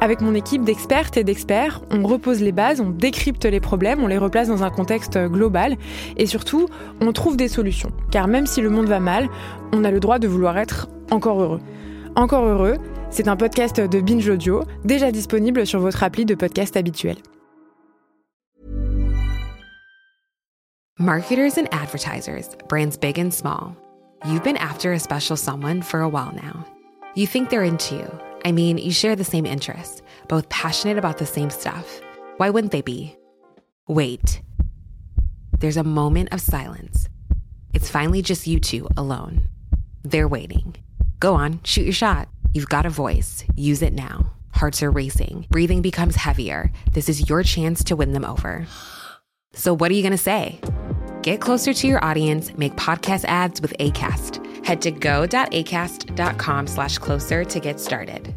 Avec 0.00 0.20
mon 0.20 0.34
équipe 0.34 0.64
d'expertes 0.64 1.16
et 1.16 1.24
d'experts, 1.24 1.80
on 1.90 2.02
repose 2.06 2.40
les 2.40 2.52
bases, 2.52 2.80
on 2.80 2.90
décrypte 2.90 3.44
les 3.44 3.60
problèmes, 3.60 4.02
on 4.02 4.06
les 4.06 4.18
replace 4.18 4.48
dans 4.48 4.62
un 4.62 4.70
contexte 4.70 5.18
global 5.18 5.76
et 6.16 6.26
surtout, 6.26 6.68
on 7.00 7.12
trouve 7.12 7.36
des 7.36 7.48
solutions. 7.48 7.90
Car 8.10 8.28
même 8.28 8.46
si 8.46 8.60
le 8.60 8.70
monde 8.70 8.86
va 8.86 9.00
mal, 9.00 9.28
on 9.72 9.84
a 9.84 9.90
le 9.90 10.00
droit 10.00 10.18
de 10.18 10.28
vouloir 10.28 10.58
être 10.58 10.88
encore 11.10 11.40
heureux. 11.40 11.60
Encore 12.16 12.44
heureux, 12.44 12.76
c'est 13.10 13.28
un 13.28 13.36
podcast 13.36 13.80
de 13.80 14.00
Binge 14.00 14.28
Audio, 14.28 14.62
déjà 14.84 15.10
disponible 15.10 15.66
sur 15.66 15.80
votre 15.80 16.02
appli 16.02 16.24
de 16.24 16.34
podcast 16.34 16.76
habituel. 16.76 17.16
Marketers 20.98 21.58
and 21.58 21.66
advertisers, 21.72 22.56
brands 22.68 22.96
big 22.96 23.18
and 23.18 23.30
small. 23.32 23.74
You've 24.26 24.44
been 24.44 24.56
after 24.58 24.92
a 24.92 24.98
special 24.98 25.36
someone 25.36 25.82
for 25.82 26.00
a 26.00 26.08
while 26.08 26.32
now. 26.34 26.64
You 27.14 27.26
think 27.26 27.50
they're 27.50 27.64
into 27.64 27.96
you. 27.96 28.33
I 28.44 28.52
mean, 28.52 28.76
you 28.76 28.92
share 28.92 29.16
the 29.16 29.24
same 29.24 29.46
interests, 29.46 30.02
both 30.28 30.48
passionate 30.50 30.98
about 30.98 31.16
the 31.18 31.26
same 31.26 31.48
stuff. 31.48 32.00
Why 32.36 32.50
wouldn't 32.50 32.72
they 32.72 32.82
be? 32.82 33.16
Wait. 33.88 34.42
There's 35.58 35.78
a 35.78 35.84
moment 35.84 36.32
of 36.32 36.42
silence. 36.42 37.08
It's 37.72 37.88
finally 37.88 38.20
just 38.20 38.46
you 38.46 38.60
two 38.60 38.86
alone. 38.98 39.44
They're 40.02 40.28
waiting. 40.28 40.76
Go 41.20 41.34
on, 41.34 41.60
shoot 41.64 41.84
your 41.84 41.94
shot. 41.94 42.28
You've 42.52 42.68
got 42.68 42.84
a 42.84 42.90
voice. 42.90 43.44
Use 43.56 43.80
it 43.80 43.94
now. 43.94 44.32
Hearts 44.52 44.82
are 44.82 44.90
racing. 44.90 45.46
Breathing 45.48 45.80
becomes 45.80 46.14
heavier. 46.14 46.70
This 46.92 47.08
is 47.08 47.28
your 47.28 47.42
chance 47.42 47.82
to 47.84 47.96
win 47.96 48.12
them 48.12 48.24
over. 48.24 48.66
So, 49.54 49.74
what 49.74 49.90
are 49.90 49.94
you 49.94 50.02
going 50.02 50.12
to 50.12 50.18
say? 50.18 50.60
Get 51.22 51.40
closer 51.40 51.72
to 51.72 51.86
your 51.86 52.04
audience, 52.04 52.56
make 52.58 52.76
podcast 52.76 53.24
ads 53.24 53.62
with 53.62 53.72
ACAST. 53.78 54.43
Head 54.64 54.82
to 54.82 54.90
go.acast.com 54.90 56.66
slash 56.66 56.98
closer 56.98 57.44
to 57.44 57.60
get 57.60 57.78
started. 57.80 58.34